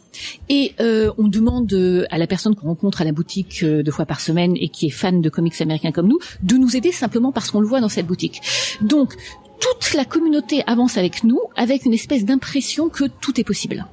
Et 0.49 0.75
euh, 0.80 1.11
on 1.18 1.28
demande 1.28 1.72
à 2.11 2.18
la 2.18 2.26
personne 2.26 2.54
qu'on 2.54 2.68
rencontre 2.68 3.00
à 3.00 3.04
la 3.04 3.12
boutique 3.12 3.64
deux 3.64 3.90
fois 3.90 4.06
par 4.06 4.20
semaine 4.20 4.56
et 4.56 4.68
qui 4.68 4.87
est 4.87 4.90
fan 4.90 5.20
de 5.20 5.28
comics 5.28 5.61
américains 5.61 5.92
comme 5.92 6.08
nous 6.08 6.18
de 6.42 6.56
nous 6.56 6.76
aider 6.76 6.92
simplement 6.92 7.32
parce 7.32 7.50
qu'on 7.50 7.61
le 7.61 7.66
voit 7.66 7.80
dans 7.80 7.88
cette 7.88 8.06
boutique. 8.06 8.40
Donc 8.80 9.16
toute 9.62 9.95
la 9.95 10.04
communauté 10.04 10.64
avance 10.66 10.99
avec 10.99 11.23
nous, 11.23 11.38
avec 11.54 11.85
une 11.85 11.95
espèce 11.95 12.25
d'impression 12.25 12.88
que 12.88 13.04
tout 13.04 13.40
est 13.40 13.45
possible. 13.45 13.87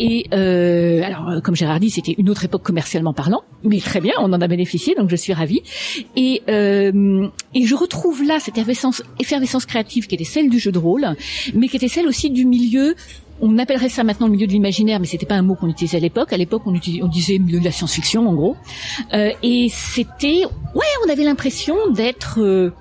Et 0.00 0.26
euh, 0.34 1.02
alors, 1.02 1.42
comme 1.42 1.56
Gérard 1.56 1.80
dit, 1.80 1.88
c'était 1.88 2.14
une 2.18 2.28
autre 2.28 2.44
époque 2.44 2.62
commercialement 2.62 3.14
parlant, 3.14 3.40
mais 3.64 3.80
très 3.80 4.02
bien, 4.02 4.12
on 4.18 4.30
en 4.34 4.40
a 4.40 4.46
bénéficié, 4.46 4.94
donc 4.94 5.08
je 5.08 5.16
suis 5.16 5.32
ravie. 5.32 5.62
Et, 6.14 6.42
euh, 6.50 7.26
et 7.54 7.64
je 7.64 7.74
retrouve 7.74 8.22
là 8.22 8.38
cette 8.38 8.58
effervescence, 8.58 9.02
effervescence 9.18 9.64
créative 9.64 10.06
qui 10.06 10.14
était 10.14 10.24
celle 10.24 10.50
du 10.50 10.58
jeu 10.58 10.72
de 10.72 10.78
rôle, 10.78 11.06
mais 11.54 11.68
qui 11.68 11.76
était 11.76 11.88
celle 11.88 12.06
aussi 12.06 12.28
du 12.28 12.44
milieu 12.44 12.94
on 13.40 13.56
appellerait 13.56 13.88
ça 13.88 14.02
maintenant 14.02 14.26
le 14.26 14.32
milieu 14.32 14.48
de 14.48 14.52
l'imaginaire, 14.52 14.98
mais 14.98 15.06
c'était 15.06 15.24
pas 15.24 15.36
un 15.36 15.42
mot 15.42 15.54
qu'on 15.54 15.68
utilisait 15.68 15.98
à 15.98 16.00
l'époque. 16.00 16.32
À 16.32 16.36
l'époque, 16.36 16.62
on, 16.66 16.72
on, 16.72 17.06
disait 17.06 17.38
milieu 17.38 17.60
de 17.60 17.64
la 17.64 17.70
science-fiction, 17.70 18.28
en 18.28 18.34
gros. 18.34 18.56
Euh, 19.14 19.30
et 19.44 19.68
c'était, 19.70 20.42
ouais, 20.74 20.86
on 21.06 21.08
avait 21.08 21.22
l'impression 21.22 21.76
d'être 21.92 22.40
euh, 22.40 22.72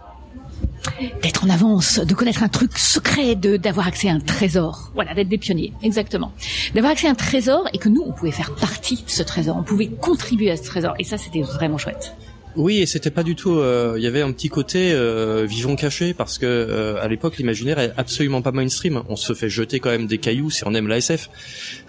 d'être 1.22 1.46
en 1.46 1.50
avance, 1.50 2.00
de 2.00 2.14
connaître 2.14 2.44
un 2.44 2.48
truc 2.48 2.78
secret, 2.78 3.36
de 3.36 3.58
d'avoir 3.58 3.88
accès 3.88 4.10
à 4.10 4.14
un 4.14 4.20
trésor. 4.20 4.92
Voilà, 4.96 5.14
d'être 5.14 5.30
des 5.30 5.38
pionniers, 5.38 5.74
exactement. 5.84 6.32
D'avoir 6.74 6.94
accès 6.94 7.08
à 7.08 7.12
un 7.12 7.16
trésor 7.16 7.68
et 7.74 7.78
que 7.78 7.90
nous, 7.90 8.04
on 8.06 8.12
pouvait 8.12 8.32
faire 8.32 8.56
partie 8.56 9.04
de 9.04 9.10
ce 9.10 9.24
trésor, 9.24 9.58
on 9.58 9.64
pouvait 9.64 9.88
contribuer 9.88 10.52
à 10.52 10.58
ce 10.58 10.64
trésor. 10.64 10.94
Et 11.00 11.04
ça, 11.04 11.18
c'était 11.18 11.42
vraiment 11.42 11.78
chouette. 11.78 12.14
Oui, 12.58 12.80
et 12.80 12.88
c'était 12.88 13.12
pas 13.12 13.22
du 13.22 13.36
tout. 13.36 13.60
Euh, 13.60 13.94
il 13.98 14.04
y 14.04 14.08
avait 14.08 14.24
un 14.24 14.32
petit 14.32 14.50
côté 14.50 14.92
euh, 14.92 15.46
vivant 15.48 15.76
caché 15.76 16.16
parce 16.16 16.40
que 16.40 16.48
euh, 16.48 17.00
à 17.00 17.08
l'époque 17.08 17.38
l'imaginaire 17.38 17.78
est 17.78 17.94
absolument 17.98 18.42
pas 18.42 18.52
mainstream. 18.52 19.04
On 19.10 19.16
se 19.16 19.34
fait 19.34 19.48
jeter 19.48 19.80
quand 19.80 19.92
même 19.92 20.08
des 20.08 20.18
cailloux 20.18 20.50
si 20.50 20.66
on 20.66 20.74
aime 20.74 20.88
la 20.88 20.98
SF. 20.98 21.30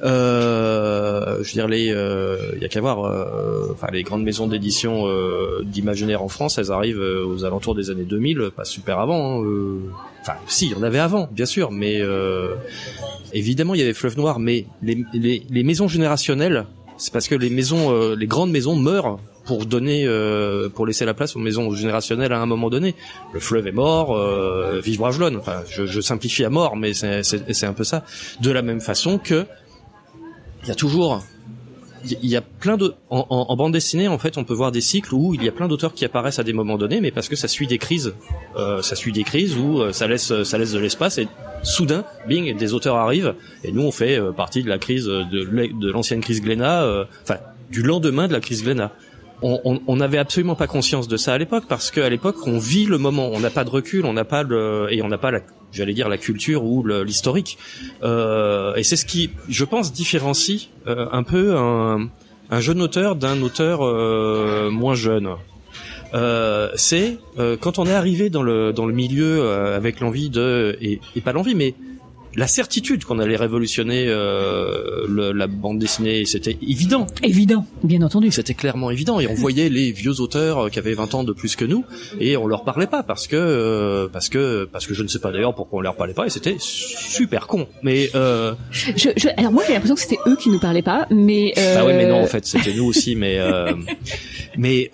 Euh, 0.02 1.42
je 1.42 1.48
veux 1.48 1.54
dire 1.54 1.68
les, 1.68 1.86
il 1.86 2.62
y 2.62 2.64
a 2.66 2.68
qu'à 2.68 2.82
voir. 2.82 2.98
Enfin, 3.72 3.88
les 3.92 4.02
grandes 4.02 4.24
maisons 4.24 4.46
d'édition 4.46 5.06
d'imaginaire 5.62 6.22
en 6.22 6.28
France, 6.28 6.58
elles 6.58 6.70
arrivent 6.70 7.00
aux 7.00 7.46
alentours 7.46 7.74
des 7.74 7.88
années 7.88 8.04
2000, 8.04 8.50
pas 8.54 8.66
super 8.66 8.98
avant. 8.98 9.42
Hein, 9.42 9.78
enfin, 10.20 10.34
si, 10.48 10.66
il 10.66 10.72
y 10.72 10.74
en 10.74 10.82
avait 10.82 10.98
avant, 10.98 11.30
bien 11.32 11.46
sûr, 11.46 11.70
mais 11.70 12.02
évidemment 13.32 13.74
il 13.74 13.80
y 13.80 13.82
avait 13.82 13.94
Fleuve 13.94 14.18
Noir, 14.18 14.38
mais 14.38 14.66
les, 14.82 15.02
les, 15.14 15.42
les 15.48 15.62
maisons 15.62 15.88
générationnelles, 15.88 16.66
c'est 16.98 17.12
parce 17.12 17.26
que 17.26 17.34
les 17.34 17.48
maisons, 17.48 18.14
les 18.14 18.26
grandes 18.26 18.50
maisons 18.50 18.76
meurent 18.76 19.18
pour 19.48 19.64
donner, 19.64 20.04
euh, 20.06 20.68
pour 20.68 20.86
laisser 20.86 21.06
la 21.06 21.14
place 21.14 21.34
aux 21.34 21.38
maisons 21.38 21.74
générationnelles 21.74 22.34
à 22.34 22.38
un 22.38 22.44
moment 22.44 22.68
donné. 22.68 22.94
Le 23.32 23.40
fleuve 23.40 23.66
est 23.66 23.72
mort, 23.72 24.14
euh, 24.14 24.78
vive 24.84 25.00
Enfin, 25.02 25.62
je, 25.70 25.86
je, 25.86 26.00
simplifie 26.02 26.44
à 26.44 26.50
mort, 26.50 26.76
mais 26.76 26.92
c'est 26.92 27.64
un 27.64 27.72
peu 27.72 27.84
ça. 27.84 28.04
De 28.42 28.50
la 28.50 28.60
même 28.60 28.82
façon 28.82 29.16
que 29.16 29.46
il 30.64 30.68
y 30.68 30.70
a 30.70 30.74
toujours 30.74 31.22
il 32.04 32.28
y 32.28 32.36
a 32.36 32.42
plein 32.42 32.76
de 32.76 32.94
en, 33.10 33.26
en, 33.28 33.56
bande 33.56 33.72
dessinée 33.72 34.06
en 34.06 34.18
fait 34.18 34.38
on 34.38 34.44
peut 34.44 34.54
voir 34.54 34.70
des 34.70 34.80
cycles 34.80 35.14
où 35.14 35.34
il 35.34 35.42
y 35.42 35.48
a 35.48 35.52
plein 35.52 35.66
d'auteurs 35.66 35.94
qui 35.94 36.04
apparaissent 36.04 36.38
à 36.38 36.44
des 36.44 36.52
moments 36.52 36.78
donnés 36.78 37.00
mais 37.00 37.10
parce 37.10 37.28
que 37.28 37.34
ça 37.34 37.48
suit 37.48 37.66
des 37.66 37.78
crises 37.78 38.14
euh, 38.56 38.82
ça 38.82 38.94
suit 38.94 39.10
des 39.10 39.24
crises 39.24 39.56
où 39.56 39.80
euh, 39.80 39.92
ça 39.92 40.06
laisse 40.06 40.42
ça 40.44 40.58
laisse 40.58 40.72
de 40.72 40.78
l'espace 40.78 41.18
et 41.18 41.26
soudain 41.64 42.04
bing 42.28 42.56
des 42.56 42.72
auteurs 42.72 42.96
arrivent 42.96 43.34
et 43.64 43.72
nous 43.72 43.82
on 43.82 43.90
fait 43.90 44.18
euh, 44.18 44.30
partie 44.30 44.62
de 44.62 44.68
la 44.68 44.78
crise 44.78 45.06
de, 45.06 45.24
de 45.24 45.90
l'ancienne 45.90 46.20
crise 46.20 46.40
Glénat 46.40 46.84
euh, 46.84 47.04
enfin 47.24 47.38
du 47.70 47.82
lendemain 47.82 48.28
de 48.28 48.32
la 48.32 48.40
crise 48.40 48.62
Glénat 48.62 48.92
on 49.42 49.96
n'avait 49.96 50.18
absolument 50.18 50.54
pas 50.54 50.66
conscience 50.66 51.08
de 51.08 51.16
ça 51.16 51.34
à 51.34 51.38
l'époque 51.38 51.64
parce 51.68 51.90
qu'à 51.90 52.08
l'époque 52.08 52.46
on 52.46 52.58
vit 52.58 52.86
le 52.86 52.98
moment, 52.98 53.30
on 53.32 53.40
n'a 53.40 53.50
pas 53.50 53.64
de 53.64 53.70
recul, 53.70 54.04
on 54.04 54.12
n'a 54.12 54.24
pas 54.24 54.42
le 54.42 54.88
et 54.90 55.02
on 55.02 55.08
n'a 55.08 55.18
pas 55.18 55.30
la, 55.30 55.40
j'allais 55.72 55.94
dire 55.94 56.08
la 56.08 56.18
culture 56.18 56.64
ou 56.64 56.84
l'historique. 56.86 57.58
Euh, 58.02 58.74
et 58.74 58.82
c'est 58.82 58.96
ce 58.96 59.06
qui, 59.06 59.30
je 59.48 59.64
pense, 59.64 59.92
différencie 59.92 60.68
euh, 60.86 61.06
un 61.12 61.22
peu 61.22 61.56
un, 61.56 62.08
jeune 62.60 62.80
auteur 62.80 63.16
d'un 63.16 63.42
auteur 63.42 63.80
euh, 63.82 64.70
moins 64.70 64.94
jeune. 64.94 65.28
c'est 66.74 67.18
quand 67.60 67.78
on 67.78 67.86
est 67.86 67.92
arrivé 67.92 68.30
dans 68.30 68.42
le 68.42 68.72
dans 68.72 68.86
le 68.86 68.94
milieu 68.94 69.50
avec 69.50 70.00
l'envie 70.00 70.30
de 70.30 70.76
et, 70.80 71.00
et 71.14 71.20
pas 71.20 71.32
l'envie 71.32 71.54
mais 71.54 71.74
la 72.34 72.46
certitude 72.46 73.04
qu'on 73.04 73.18
allait 73.18 73.36
révolutionner 73.36 74.06
euh, 74.08 75.06
le, 75.08 75.32
la 75.32 75.46
bande 75.46 75.78
dessinée, 75.78 76.24
c'était 76.24 76.56
évident. 76.62 77.06
Évident, 77.22 77.66
bien 77.82 78.02
entendu. 78.02 78.30
C'était 78.30 78.54
clairement 78.54 78.90
évident 78.90 79.20
et 79.20 79.26
on 79.26 79.34
voyait 79.34 79.68
les 79.68 79.92
vieux 79.92 80.20
auteurs 80.20 80.66
euh, 80.66 80.68
qui 80.68 80.78
avaient 80.78 80.94
20 80.94 81.14
ans 81.14 81.24
de 81.24 81.32
plus 81.32 81.56
que 81.56 81.64
nous 81.64 81.84
et 82.20 82.36
on 82.36 82.46
leur 82.46 82.64
parlait 82.64 82.86
pas 82.86 83.02
parce 83.02 83.26
que 83.26 83.36
euh, 83.36 84.08
parce 84.12 84.28
que 84.28 84.68
parce 84.70 84.86
que 84.86 84.94
je 84.94 85.02
ne 85.02 85.08
sais 85.08 85.18
pas 85.18 85.32
d'ailleurs 85.32 85.54
pourquoi 85.54 85.78
on 85.78 85.82
leur 85.82 85.96
parlait 85.96 86.14
pas 86.14 86.26
et 86.26 86.30
c'était 86.30 86.56
super 86.58 87.46
con. 87.46 87.66
Mais 87.82 88.10
euh... 88.14 88.54
je, 88.70 88.92
je, 89.16 89.28
alors 89.36 89.52
moi 89.52 89.64
j'ai 89.66 89.72
l'impression 89.72 89.94
que 89.94 90.00
c'était 90.00 90.18
eux 90.26 90.36
qui 90.36 90.50
nous 90.50 90.60
parlaient 90.60 90.82
pas, 90.82 91.06
mais 91.10 91.52
euh... 91.58 91.74
bah 91.74 91.84
oui 91.86 91.92
mais 91.94 92.06
non 92.06 92.22
en 92.22 92.26
fait 92.26 92.46
c'était 92.46 92.74
nous 92.74 92.84
aussi 92.84 93.16
mais 93.16 93.38
euh, 93.38 93.74
mais 94.56 94.90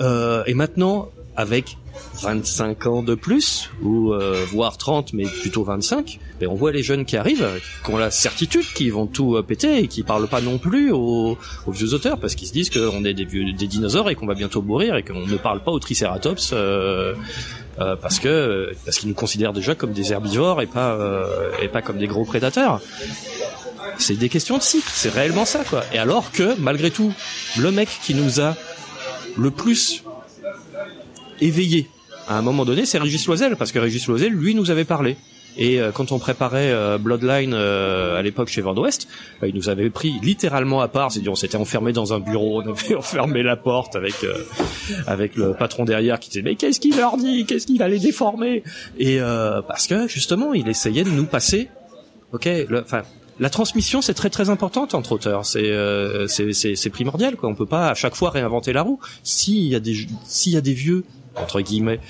et 0.46 0.54
maintenant 0.54 1.10
avec 1.36 1.76
25 2.20 2.86
ans 2.86 3.02
de 3.02 3.14
plus, 3.14 3.70
ou 3.82 4.12
euh, 4.12 4.44
voire 4.50 4.78
30, 4.78 5.12
mais 5.12 5.24
plutôt 5.24 5.64
25, 5.64 6.18
mais 6.40 6.46
on 6.46 6.54
voit 6.54 6.72
les 6.72 6.82
jeunes 6.82 7.04
qui 7.04 7.16
arrivent, 7.16 7.48
qui 7.84 7.90
ont 7.90 7.96
la 7.96 8.10
certitude 8.10 8.64
qu'ils 8.74 8.92
vont 8.92 9.06
tout 9.06 9.36
euh, 9.36 9.42
péter 9.42 9.78
et 9.78 9.88
qui 9.88 10.02
parlent 10.02 10.28
pas 10.28 10.40
non 10.40 10.58
plus 10.58 10.92
aux, 10.92 11.36
vieux 11.68 11.94
auteurs 11.94 12.18
parce 12.18 12.34
qu'ils 12.34 12.48
se 12.48 12.52
disent 12.52 12.70
qu'on 12.70 13.04
est 13.04 13.14
des 13.14 13.24
vieux 13.24 13.52
des 13.52 13.66
dinosaures 13.66 14.10
et 14.10 14.14
qu'on 14.14 14.26
va 14.26 14.34
bientôt 14.34 14.62
mourir 14.62 14.96
et 14.96 15.02
qu'on 15.02 15.26
ne 15.26 15.36
parle 15.36 15.62
pas 15.62 15.72
aux 15.72 15.78
triceratops 15.78 16.50
euh, 16.52 17.14
parce 17.76 18.20
que 18.20 18.72
parce 18.84 18.98
qu'ils 18.98 19.08
nous 19.08 19.14
considèrent 19.14 19.52
déjà 19.52 19.74
comme 19.74 19.92
des 19.92 20.12
herbivores 20.12 20.62
et 20.62 20.66
pas 20.66 20.96
et 21.60 21.68
pas 21.68 21.82
comme 21.82 21.98
des 21.98 22.06
gros 22.06 22.24
prédateurs. 22.24 22.80
c'est 23.98 24.14
des 24.14 24.28
questions 24.28 24.58
de 24.58 24.62
cycle, 24.62 24.88
c'est 24.92 25.12
réellement 25.12 25.44
ça 25.44 25.64
quoi. 25.64 25.82
Et 25.92 25.98
alors 25.98 26.30
que 26.30 26.54
malgré 26.60 26.92
tout, 26.92 27.12
le 27.58 27.72
mec 27.72 27.88
qui 28.02 28.14
nous 28.14 28.40
a 28.40 28.54
le 29.36 29.50
plus 29.50 30.03
éveillé 31.44 31.88
à 32.28 32.38
un 32.38 32.42
moment 32.42 32.64
donné, 32.64 32.86
c'est 32.86 32.98
Régis 32.98 33.26
Loisel 33.26 33.56
parce 33.56 33.72
que 33.72 33.78
Régis 33.78 34.06
Loisel 34.06 34.32
lui 34.32 34.54
nous 34.54 34.70
avait 34.70 34.84
parlé. 34.84 35.16
Et 35.56 35.80
euh, 35.80 35.92
quand 35.92 36.10
on 36.10 36.18
préparait 36.18 36.72
euh, 36.72 36.98
Bloodline 36.98 37.52
euh, 37.54 38.18
à 38.18 38.22
l'époque 38.22 38.48
chez 38.48 38.60
Vent 38.60 38.74
d'Ouest, 38.74 39.06
il 39.46 39.54
nous 39.54 39.68
avait 39.68 39.88
pris 39.88 40.14
littéralement 40.20 40.80
à 40.80 40.88
part. 40.88 41.12
C'est-à-dire 41.12 41.30
on 41.30 41.36
s'était 41.36 41.56
enfermé 41.56 41.92
dans 41.92 42.12
un 42.12 42.18
bureau, 42.18 42.60
on 42.60 42.68
avait 42.68 42.94
enfermé 42.96 43.42
la 43.42 43.56
porte 43.56 43.94
avec 43.94 44.14
avec 45.06 45.36
le 45.36 45.54
patron 45.54 45.84
derrière 45.84 46.18
qui 46.18 46.30
disait 46.30 46.42
mais 46.42 46.56
qu'est-ce 46.56 46.80
qu'il 46.80 46.96
leur 46.96 47.16
dit, 47.16 47.44
qu'est-ce 47.46 47.66
qu'il 47.66 47.78
va 47.78 47.88
les 47.88 48.00
déformer? 48.00 48.64
Et 48.98 49.18
parce 49.68 49.86
que 49.86 50.08
justement, 50.08 50.54
il 50.54 50.68
essayait 50.68 51.04
de 51.04 51.10
nous 51.10 51.26
passer. 51.26 51.68
Ok, 52.32 52.48
enfin. 52.82 53.02
La 53.40 53.50
transmission, 53.50 54.00
c'est 54.00 54.14
très 54.14 54.30
très 54.30 54.48
importante 54.48 54.94
entre 54.94 55.10
auteurs. 55.10 55.44
C'est 55.44 55.72
c'est 56.28 56.90
primordial 56.90 57.36
quoi. 57.36 57.48
On 57.48 57.54
peut 57.54 57.66
pas 57.66 57.90
à 57.90 57.94
chaque 57.94 58.14
fois 58.14 58.30
réinventer 58.30 58.72
la 58.72 58.82
roue. 58.82 59.00
S'il 59.22 59.66
y 59.68 59.74
a 59.74 59.80
des 59.80 60.06
s'il 60.24 60.52
y 60.52 60.56
a 60.56 60.60
des 60.60 60.72
vieux 60.72 61.04
entre 61.36 61.60
guillemets 61.60 62.00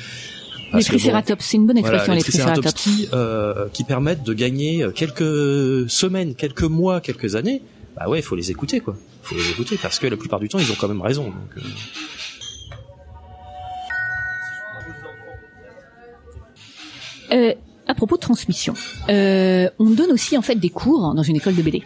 les 0.77 0.85
tricératops, 0.85 1.45
c'est 1.45 1.57
une 1.57 1.67
bonne 1.67 1.79
expression, 1.79 2.13
les, 2.13 2.23
tricératops. 2.23 2.73
Qui, 2.75 3.09
euh, 3.13 3.69
qui 3.73 3.85
permettent 3.85 4.23
de 4.23 4.33
gagner 4.33 4.83
euh, 4.83 4.91
quelques 4.91 5.89
semaines, 5.91 6.35
quelques 6.35 6.63
mois, 6.63 7.01
quelques 7.01 7.37
années. 7.37 7.63
Bah 7.97 8.09
ouais, 8.09 8.19
il 8.19 8.23
faut 8.23 8.37
les 8.37 8.51
écouter, 8.51 8.81
quoi. 8.81 8.97
faut 9.23 9.37
les 9.37 9.51
écouter, 9.51 9.79
parce 9.81 9.99
que 9.99 10.07
la 10.07 10.17
plupart 10.17 10.41
du 10.41 10.49
temps, 10.49 10.59
ils 10.59 10.71
ont 10.71 10.77
quand 10.79 10.89
même 10.89 11.03
raison. 11.03 11.25
Donc, 11.25 11.35
euh... 11.57 11.61
Euh, 17.33 17.55
à 17.87 17.94
propos 17.94 18.16
de 18.16 18.20
transmission, 18.20 18.75
euh, 19.09 19.68
on 19.79 19.90
donne 19.90 20.11
aussi 20.11 20.37
en 20.37 20.42
fait 20.42 20.57
des 20.57 20.70
cours 20.70 21.14
dans 21.14 21.23
une 21.23 21.37
école 21.37 21.55
de 21.55 21.62
BD, 21.62 21.83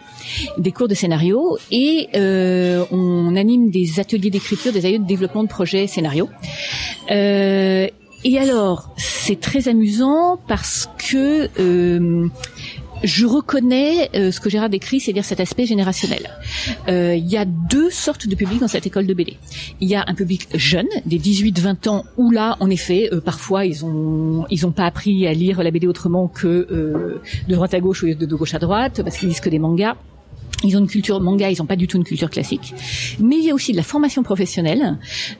des 0.57 0.71
cours 0.71 0.87
de 0.87 0.93
scénario 0.93 1.57
et 1.71 2.09
euh, 2.15 2.85
on 2.91 3.35
anime 3.35 3.69
des 3.69 3.99
ateliers 3.99 4.29
d'écriture, 4.29 4.71
des 4.71 4.79
ateliers 4.79 4.99
de 4.99 5.07
développement 5.07 5.43
de 5.43 5.49
projets 5.49 5.87
scénario. 5.87 6.29
Euh, 7.11 7.87
et 8.25 8.37
alors, 8.37 8.93
c'est 8.97 9.39
très 9.39 9.69
amusant 9.69 10.39
parce 10.47 10.89
que 10.97 11.49
euh, 11.59 12.27
je 13.03 13.25
reconnais 13.25 14.09
euh, 14.15 14.31
ce 14.31 14.39
que 14.39 14.49
Gérard 14.49 14.69
décrit, 14.69 14.99
c'est-à-dire 14.99 15.25
cet 15.25 15.39
aspect 15.39 15.65
générationnel. 15.65 16.29
Euh, 16.87 17.15
il 17.15 17.27
y 17.27 17.37
a 17.37 17.45
deux 17.45 17.89
sortes 17.89 18.27
de 18.27 18.35
publics 18.35 18.59
dans 18.59 18.67
cette 18.67 18.85
école 18.85 19.07
de 19.07 19.13
BD. 19.13 19.37
Il 19.79 19.87
y 19.87 19.95
a 19.95 20.03
un 20.07 20.13
public 20.13 20.47
jeune, 20.55 20.87
des 21.05 21.19
18-20 21.19 21.89
ans, 21.89 22.05
où 22.17 22.31
là, 22.31 22.57
en 22.59 22.69
effet, 22.69 23.09
euh, 23.11 23.21
parfois, 23.21 23.65
ils 23.65 23.85
ont 23.85 24.45
ils 24.49 24.69
pas 24.71 24.85
appris 24.85 25.25
à 25.27 25.33
lire 25.33 25.63
la 25.63 25.71
BD 25.71 25.87
autrement 25.87 26.27
que 26.27 26.47
euh, 26.47 27.21
de 27.47 27.55
droite 27.55 27.73
à 27.73 27.79
gauche 27.79 28.03
ou 28.03 28.13
de 28.13 28.35
gauche 28.35 28.53
à 28.53 28.59
droite, 28.59 29.01
parce 29.03 29.17
qu'ils 29.17 29.29
lisent 29.29 29.39
que 29.39 29.49
des 29.49 29.59
mangas. 29.59 29.95
Ils 30.63 30.75
ont 30.75 30.81
une 30.81 30.87
culture 30.87 31.21
manga, 31.21 31.49
ils 31.49 31.57
n'ont 31.59 31.65
pas 31.65 31.75
du 31.77 31.87
tout 31.87 31.97
une 31.97 32.03
culture 32.03 32.29
classique. 32.29 32.73
Mais 33.19 33.37
il 33.37 33.45
y 33.45 33.51
a 33.51 33.53
aussi 33.53 33.71
de 33.71 33.77
la 33.77 33.83
formation 33.83 34.23
professionnelle 34.23 34.97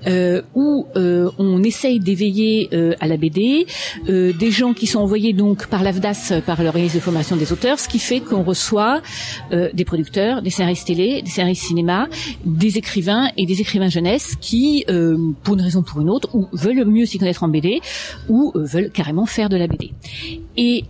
euh, 0.07 0.41
où 0.55 0.85
euh, 0.95 1.29
on 1.37 1.61
essaye 1.63 1.99
d'éveiller 1.99 2.69
euh, 2.73 2.93
à 3.01 3.07
la 3.07 3.17
BD 3.17 3.65
euh, 4.07 4.31
des 4.31 4.51
gens 4.51 4.73
qui 4.73 4.87
sont 4.87 4.99
envoyés 4.99 5.33
donc 5.33 5.67
par 5.67 5.83
l'AFDAS, 5.83 6.41
par 6.45 6.63
l'organisme 6.63 6.95
de 6.95 7.01
formation 7.01 7.35
des 7.35 7.51
auteurs, 7.51 7.79
ce 7.79 7.89
qui 7.89 7.99
fait 7.99 8.21
qu'on 8.21 8.43
reçoit 8.43 9.01
euh, 9.51 9.69
des 9.73 9.83
producteurs, 9.83 10.41
des 10.41 10.49
scénaristes 10.49 10.87
télé, 10.87 11.21
des 11.21 11.29
scénaristes 11.29 11.63
cinéma, 11.63 12.07
des 12.45 12.77
écrivains 12.77 13.29
et 13.35 13.45
des 13.45 13.59
écrivains 13.59 13.89
jeunesse 13.89 14.35
qui, 14.39 14.85
euh, 14.89 15.17
pour 15.43 15.55
une 15.55 15.61
raison 15.61 15.79
ou 15.79 15.83
pour 15.83 15.99
une 16.01 16.09
autre, 16.09 16.29
ou 16.33 16.47
veulent 16.53 16.85
mieux 16.85 17.05
s'y 17.05 17.17
connaître 17.17 17.43
en 17.43 17.49
BD 17.49 17.81
ou 18.29 18.53
veulent 18.55 18.91
carrément 18.91 19.25
faire 19.25 19.49
de 19.49 19.57
la 19.57 19.67
BD. 19.67 19.91
Et 20.55 20.83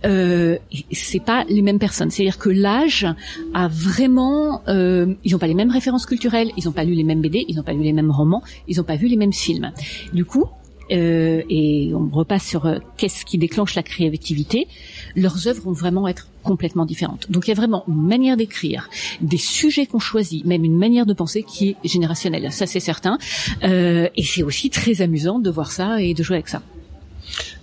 c'est 0.92 1.24
pas 1.24 1.44
les 1.48 1.62
mêmes 1.62 1.78
personnes. 1.78 2.10
C'est-à-dire 2.10 2.38
que 2.38 2.48
l'âge 2.48 3.06
a 3.54 3.68
vraiment 3.68 4.19
euh, 4.68 5.14
ils 5.24 5.32
n'ont 5.32 5.38
pas 5.38 5.46
les 5.46 5.54
mêmes 5.54 5.70
références 5.70 6.06
culturelles, 6.06 6.50
ils 6.56 6.64
n'ont 6.64 6.72
pas 6.72 6.84
lu 6.84 6.94
les 6.94 7.04
mêmes 7.04 7.20
BD, 7.20 7.44
ils 7.48 7.56
n'ont 7.56 7.62
pas 7.62 7.72
lu 7.72 7.82
les 7.82 7.92
mêmes 7.92 8.10
romans, 8.10 8.42
ils 8.68 8.78
n'ont 8.78 8.84
pas 8.84 8.96
vu 8.96 9.06
les 9.06 9.16
mêmes 9.16 9.32
films. 9.32 9.72
Du 10.12 10.24
coup, 10.24 10.46
euh, 10.90 11.42
et 11.48 11.92
on 11.94 12.08
repasse 12.08 12.44
sur 12.44 12.66
euh, 12.66 12.78
qu'est-ce 12.96 13.24
qui 13.24 13.38
déclenche 13.38 13.74
la 13.74 13.82
créativité, 13.82 14.66
leurs 15.14 15.46
œuvres 15.46 15.62
vont 15.62 15.72
vraiment 15.72 16.08
être 16.08 16.28
complètement 16.42 16.84
différentes. 16.84 17.30
Donc 17.30 17.46
il 17.46 17.50
y 17.50 17.52
a 17.52 17.56
vraiment 17.56 17.84
une 17.86 18.02
manière 18.02 18.36
d'écrire, 18.36 18.88
des 19.20 19.38
sujets 19.38 19.86
qu'on 19.86 19.98
choisit, 19.98 20.44
même 20.44 20.64
une 20.64 20.76
manière 20.78 21.06
de 21.06 21.12
penser 21.12 21.42
qui 21.42 21.70
est 21.70 21.88
générationnelle, 21.88 22.50
ça 22.50 22.66
c'est 22.66 22.80
certain. 22.80 23.18
Euh, 23.62 24.08
et 24.16 24.22
c'est 24.22 24.42
aussi 24.42 24.70
très 24.70 25.02
amusant 25.02 25.38
de 25.38 25.50
voir 25.50 25.70
ça 25.70 26.02
et 26.02 26.14
de 26.14 26.22
jouer 26.22 26.36
avec 26.36 26.48
ça. 26.48 26.62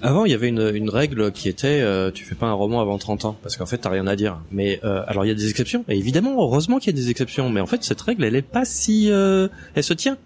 Avant, 0.02 0.26
il 0.26 0.32
y 0.32 0.36
avait 0.36 0.50
une, 0.50 0.72
une 0.76 0.90
règle 0.90 1.32
qui 1.32 1.50
était 1.50 1.82
euh, 1.82 2.12
tu 2.12 2.24
fais 2.24 2.36
pas 2.36 2.46
un 2.46 2.54
roman 2.54 2.82
avant 2.82 2.98
30 2.98 3.26
ans 3.26 3.38
parce 3.42 3.58
qu'en 3.58 3.66
fait 3.66 3.80
t'as 3.80 3.90
rien 3.90 4.08
à 4.08 4.16
dire. 4.16 4.40
Mais 4.52 4.80
euh, 4.84 5.02
alors 5.08 5.26
il 5.26 5.30
y 5.30 5.32
a 5.32 5.36
des 5.36 5.50
exceptions. 5.50 5.84
Et 5.90 5.98
évidemment, 5.98 6.36
heureusement 6.40 6.78
qu'il 6.78 6.96
y 6.96 7.00
a 7.00 7.02
des 7.02 7.10
exceptions. 7.10 7.50
Mais 7.50 7.62
en 7.62 7.66
fait, 7.66 7.84
cette 7.84 8.02
règle, 8.02 8.24
elle 8.24 8.36
est 8.36 8.42
pas 8.42 8.66
si, 8.66 9.12
euh, 9.12 9.48
elle 9.76 9.84
se 9.84 9.94
tient. 9.94 10.18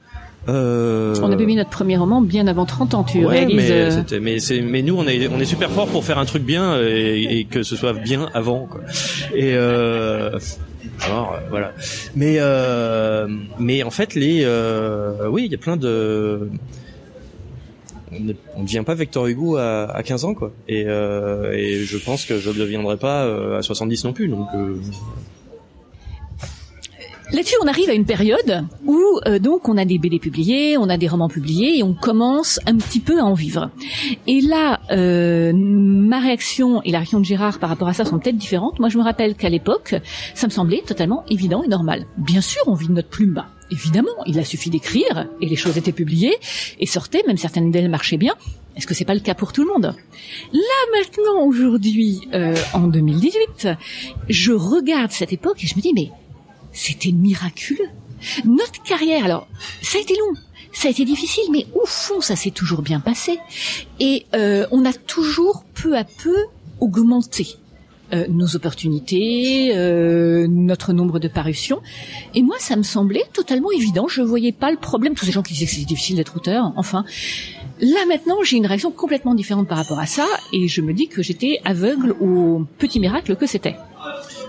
Euh... 0.50 1.16
On 1.22 1.32
avait 1.32 1.46
mis 1.46 1.56
notre 1.56 1.70
premier 1.70 1.98
roman 1.98 2.20
bien 2.20 2.48
avant 2.48 2.66
30 2.66 2.96
ans, 2.96 3.04
tu 3.04 3.20
ouais, 3.20 3.46
réalises. 3.46 3.58
Mais, 3.58 3.72
euh, 3.72 4.20
mais, 4.20 4.62
mais 4.64 4.82
nous, 4.82 4.98
on 4.98 5.08
est, 5.08 5.28
on 5.28 5.40
est 5.40 5.46
super 5.46 5.70
fort 5.70 5.88
pour 5.88 6.04
faire 6.04 6.18
un 6.18 6.26
truc 6.26 6.44
bien 6.44 6.82
et, 6.82 7.40
et 7.40 7.46
que 7.46 7.62
ce 7.62 7.76
soit 7.76 7.94
bien 7.94 8.28
avant. 8.34 8.66
Quoi. 8.66 8.82
Et 9.36 9.54
euh, 9.54 10.40
alors 11.06 11.40
voilà. 11.50 11.74
Mais 12.16 12.40
mais 13.60 13.84
en 13.84 13.92
fait, 13.92 14.16
les 14.16 14.46
oui, 15.30 15.46
il 15.46 15.52
y 15.52 15.56
a 15.56 15.60
plein 15.60 15.78
de 15.78 16.50
on 18.12 18.19
ne 18.62 18.65
devient 18.65 18.84
pas 18.86 18.95
Victor 18.95 19.28
Hugo 19.28 19.58
à, 19.58 19.86
à 19.86 20.04
15 20.04 20.26
ans 20.26 20.34
quoi. 20.34 20.52
Et, 20.67 20.86
euh, 20.88 21.54
et, 21.54 21.84
je 21.84 21.97
pense 21.97 22.26
que 22.26 22.39
je 22.39 22.50
ne 22.50 22.56
deviendrai 22.56 22.97
pas 22.97 23.26
euh, 23.26 23.58
à 23.58 23.62
70 23.62 24.06
non 24.06 24.13
plus. 24.13 24.28
Donc 24.28 24.47
euh... 24.56 24.76
Là-dessus, 27.34 27.56
on 27.63 27.67
arrive 27.67 27.89
à 27.89 27.93
une 27.93 28.04
période 28.04 28.65
où 28.86 29.00
euh, 29.26 29.39
donc 29.39 29.69
on 29.69 29.78
a 29.78 29.86
des 29.86 29.97
BD 29.97 30.19
publiés, 30.19 30.78
on 30.78 30.89
a 30.89 30.97
des 30.97 31.08
romans 31.08 31.30
publiés 31.30 31.78
et 31.78 31.84
on 31.84 31.93
commence 31.93 32.60
un 32.65 32.76
petit 32.76 33.00
peu 33.00 33.19
à 33.19 33.24
en 33.24 33.34
vivre. 33.34 33.69
Et 34.28 34.41
là, 34.41 34.82
euh, 34.91 35.54
ma 35.56 36.19
réaction 36.19 36.82
et 36.84 36.91
la 36.91 36.97
réaction 36.97 37.21
de 37.21 37.26
Gérard 37.26 37.60
par 37.60 37.69
rapport 37.69 37.88
à 37.88 37.93
ça 37.93 38.04
sont 38.04 38.19
peut-être 38.19 38.36
différentes. 38.36 38.80
Moi, 38.80 38.89
je 38.89 38.97
me 38.97 39.04
rappelle 39.04 39.36
qu'à 39.36 39.47
l'époque, 39.47 39.95
ça 40.36 40.47
me 40.47 40.52
semblait 40.52 40.82
totalement 40.86 41.24
évident 41.30 41.63
et 41.63 41.69
normal. 41.69 42.06
Bien 42.17 42.41
sûr, 42.41 42.62
on 42.67 42.74
vit 42.74 42.88
de 42.88 42.93
notre 42.93 43.10
plume 43.10 43.34
bas. 43.34 43.47
Évidemment, 43.72 44.12
il 44.26 44.38
a 44.38 44.46
suffi 44.46 44.70
d'écrire 44.70 45.28
et 45.40 45.48
les 45.48 45.56
choses 45.56 45.78
étaient 45.78 45.94
publiées 45.94 46.36
et 46.80 46.86
sortaient, 46.86 47.24
même 47.26 47.38
certaines 47.38 47.72
d'elles 47.72 47.90
marchaient 47.90 48.18
bien. 48.18 48.36
Est-ce 48.76 48.86
que 48.86 48.94
c'est 48.94 49.06
pas 49.06 49.14
le 49.14 49.20
cas 49.22 49.34
pour 49.34 49.54
tout 49.54 49.64
le 49.64 49.72
monde? 49.72 49.96
Là 50.54 50.98
maintenant, 50.98 51.46
aujourd'hui, 51.46 52.20
euh, 52.34 52.56
en 52.74 52.88
2018, 52.88 53.70
je 54.30 54.52
regarde 54.52 55.12
cette 55.12 55.34
époque 55.34 55.64
et 55.64 55.68
je 55.68 55.76
me 55.76 55.82
dis 55.82 55.94
mais 55.94 56.10
c'était 56.74 57.12
miraculeux. 57.12 57.90
Notre 58.46 58.84
carrière, 58.84 59.26
alors, 59.26 59.48
ça 59.82 59.98
a 59.98 60.02
été 60.02 60.16
long, 60.16 60.40
ça 60.74 60.88
a 60.88 60.92
été 60.92 61.06
difficile, 61.06 61.44
mais 61.52 61.66
au 61.74 61.86
fond, 61.86 62.22
ça 62.22 62.36
s'est 62.36 62.52
toujours 62.52 62.82
bien 62.82 63.00
passé. 63.00 63.40
Et 64.00 64.26
euh, 64.36 64.68
on 64.72 64.86
a 64.86 64.94
toujours 64.94 65.64
peu 65.74 65.98
à 65.98 66.04
peu 66.04 66.36
augmenté 66.80 67.58
euh, 68.13 68.26
nos 68.30 68.56
opportunités, 68.56 69.71
euh, 69.76 70.47
notre 70.50 70.93
nombre 70.93 71.19
de 71.19 71.28
parutions. 71.28 71.82
Et 72.36 72.41
moi, 72.41 72.56
ça 72.60 72.76
me 72.76 72.84
semblait 72.84 73.26
totalement 73.34 73.71
évident. 73.71 74.08
Je 74.08 74.21
voyais 74.21 74.52
pas 74.52 74.71
le 74.71 74.78
problème. 74.78 75.15
Tous 75.15 75.26
ces 75.26 75.32
gens 75.32 75.43
qui 75.43 75.54
disaient 75.54 75.65
que 75.65 75.71
c'était 75.71 75.86
difficile 75.86 76.17
d'être 76.17 76.36
auteur, 76.36 76.74
enfin. 76.76 77.06
Là 77.84 78.06
maintenant, 78.08 78.43
j'ai 78.43 78.58
une 78.58 78.67
réaction 78.67 78.91
complètement 78.91 79.34
différente 79.34 79.67
par 79.67 79.80
rapport 79.80 80.00
à 80.00 80.06
ça, 80.06 80.28
et 80.54 80.67
je 80.67 80.82
me 80.82 80.93
dis 80.93 81.08
que 81.08 81.24
j'étais 81.24 81.60
aveugle 81.65 82.15
au 82.21 82.63
petit 82.78 83.00
miracle 83.00 83.36
que 83.36 83.47
c'était. 83.47 83.76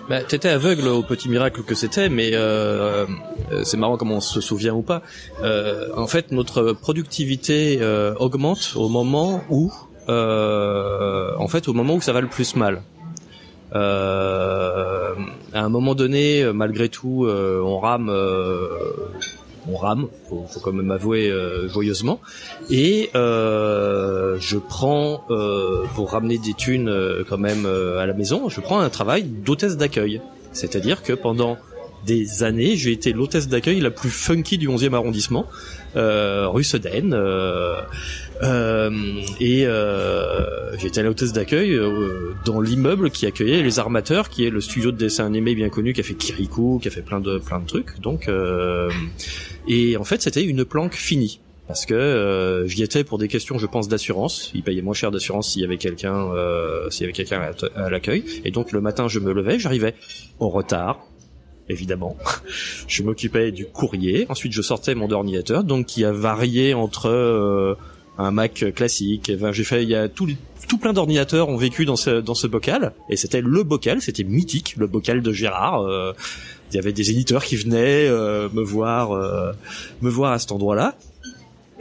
Bah, 0.09 0.22
t'étais 0.22 0.48
aveugle 0.48 0.88
au 0.88 1.03
petit 1.03 1.29
miracle 1.29 1.62
que 1.62 1.75
c'était, 1.75 2.09
mais 2.09 2.33
euh, 2.35 3.07
euh, 3.53 3.62
c'est 3.64 3.77
marrant 3.77 3.96
comment 3.96 4.16
on 4.16 4.20
se 4.20 4.40
souvient 4.40 4.75
ou 4.75 4.83
pas. 4.83 5.03
Euh, 5.42 5.88
en 5.96 6.07
fait, 6.07 6.33
notre 6.33 6.72
productivité 6.72 7.79
euh, 7.81 8.14
augmente 8.18 8.72
au 8.77 8.88
moment 8.88 9.42
où, 9.48 9.72
euh, 10.09 11.31
en 11.38 11.48
fait, 11.48 11.68
au 11.68 11.72
moment 11.72 11.94
où 11.94 12.01
ça 12.01 12.12
va 12.12 12.20
le 12.20 12.29
plus 12.29 12.57
mal. 12.57 12.83
À 13.75 15.15
un 15.55 15.69
moment 15.69 15.95
donné, 15.95 16.45
malgré 16.53 16.89
tout, 16.89 17.27
on 17.29 17.79
rame 17.79 18.11
on 19.71 19.77
rame, 19.77 20.09
faut, 20.29 20.45
faut 20.49 20.61
quand 20.61 20.73
même 20.73 20.91
avouer 20.91 21.31
euh, 21.31 21.69
joyeusement. 21.69 22.21
Et 22.71 23.11
euh, 23.15 24.37
je 24.41 24.59
prends, 24.59 25.25
euh, 25.31 25.85
pour 25.95 26.11
ramener 26.11 26.39
des 26.39 26.55
thunes 26.55 26.89
euh, 26.89 27.25
quand 27.29 27.39
même 27.39 27.65
euh, 27.67 28.01
à 28.01 28.07
la 28.07 28.13
maison, 28.13 28.49
je 28.49 28.61
prends 28.61 28.81
un 28.81 28.91
travail 28.91 29.25
d'hôtesse 29.25 29.77
d'accueil. 29.77 30.21
C'est-à-dire 30.53 31.03
que 31.03 31.13
pendant 31.13 31.57
des 32.07 32.43
années, 32.43 32.77
j'ai 32.77 32.93
été 32.93 33.12
l'hôtesse 33.12 33.49
d'accueil 33.49 33.81
la 33.81 33.91
plus 33.91 34.11
funky 34.11 34.59
du 34.59 34.69
11e 34.69 34.95
arrondissement, 34.95 35.47
rue 35.95 36.65
Sedaine. 36.65 37.17
et 39.41 39.67
j'étais 40.79 41.03
l'hôtesse 41.03 41.33
d'accueil 41.33 41.79
dans 42.45 42.61
l'immeuble 42.61 43.11
qui 43.11 43.27
accueillait 43.27 43.62
les 43.62 43.79
armateurs, 43.79 44.29
qui 44.29 44.45
est 44.45 44.51
le 44.51 44.61
studio 44.61 44.91
de 44.91 44.97
dessin 44.97 45.27
animé 45.27 45.55
bien 45.55 45.69
connu, 45.69 45.93
qui 45.93 46.01
a 46.01 46.05
fait 46.05 46.15
Kirikou, 46.15 46.79
qui 46.83 46.88
a 46.88 46.91
fait 46.91 47.03
plein 47.03 47.21
de 47.21 47.38
plein 47.38 47.61
de 47.61 47.67
trucs. 47.67 48.01
Donc 48.01 48.29
et 49.69 49.97
en 49.97 50.05
fait, 50.05 50.23
c'était 50.23 50.45
une 50.45 50.65
planque 50.65 50.95
finie 50.95 51.41
parce 51.69 51.87
que 51.87 51.95
euh, 51.95 52.67
j'y 52.67 52.83
étais 52.83 53.05
pour 53.05 53.19
des 53.19 53.29
questions, 53.29 53.57
je 53.57 53.67
pense, 53.67 53.88
d'assurance. 53.88 54.51
Ils 54.55 54.62
payaient 54.62 54.83
moins 54.83 54.95
cher 54.95 55.11
d'assurance 55.11 55.53
s'il 55.53 55.62
y 55.62 55.65
avait 55.65 55.79
quelqu'un, 55.79 56.31
euh, 56.35 56.91
s'il 56.91 57.03
y 57.03 57.05
avait 57.05 57.12
quelqu'un 57.12 57.51
à, 57.77 57.88
l'accueil. 57.88 58.25
Et 58.45 58.51
donc 58.51 58.73
le 58.73 58.81
matin, 58.81 59.09
je 59.09 59.21
me 59.21 59.33
levais, 59.33 59.59
j'arrivais 59.59 59.95
en 60.38 60.49
retard, 60.49 61.07
évidemment. 61.68 62.16
je 62.88 63.03
m'occupais 63.03 63.53
du 63.53 63.66
courrier. 63.66 64.27
Ensuite, 64.29 64.53
je 64.53 64.62
sortais 64.62 64.94
mon 64.94 65.11
ordinateur, 65.11 65.64
donc 65.64 65.87
qui 65.87 66.05
a 66.05 66.12
varié 66.12 66.75
entre 66.75 67.09
euh, 67.09 67.75
un 68.18 68.31
Mac 68.31 68.64
classique. 68.75 69.33
Enfin, 69.35 69.53
j'ai 69.53 69.64
fait, 69.64 69.83
il 69.83 69.88
y 69.88 69.94
a 69.94 70.09
tout, 70.09 70.29
plein 70.81 70.92
d'ordinateurs 70.92 71.48
ont 71.48 71.57
vécu 71.57 71.85
dans 71.85 71.96
ce 71.96 72.20
dans 72.20 72.35
ce 72.35 72.46
bocal, 72.46 72.92
et 73.11 73.16
c'était 73.16 73.42
le 73.42 73.62
bocal, 73.62 74.01
c'était 74.01 74.25
mythique, 74.25 74.75
le 74.79 74.87
bocal 74.87 75.20
de 75.20 75.33
Gérard. 75.33 75.83
Euh, 75.83 76.12
il 76.72 76.77
y 76.77 76.79
avait 76.79 76.92
des 76.92 77.11
éditeurs 77.11 77.44
qui 77.44 77.57
venaient 77.57 78.09
euh, 78.09 78.48
me 78.55 78.62
voir, 78.62 79.12
euh, 79.12 79.53
me 80.01 80.09
voir 80.09 80.33
à 80.33 80.38
cet 80.38 80.53
endroit-là. 80.53 80.96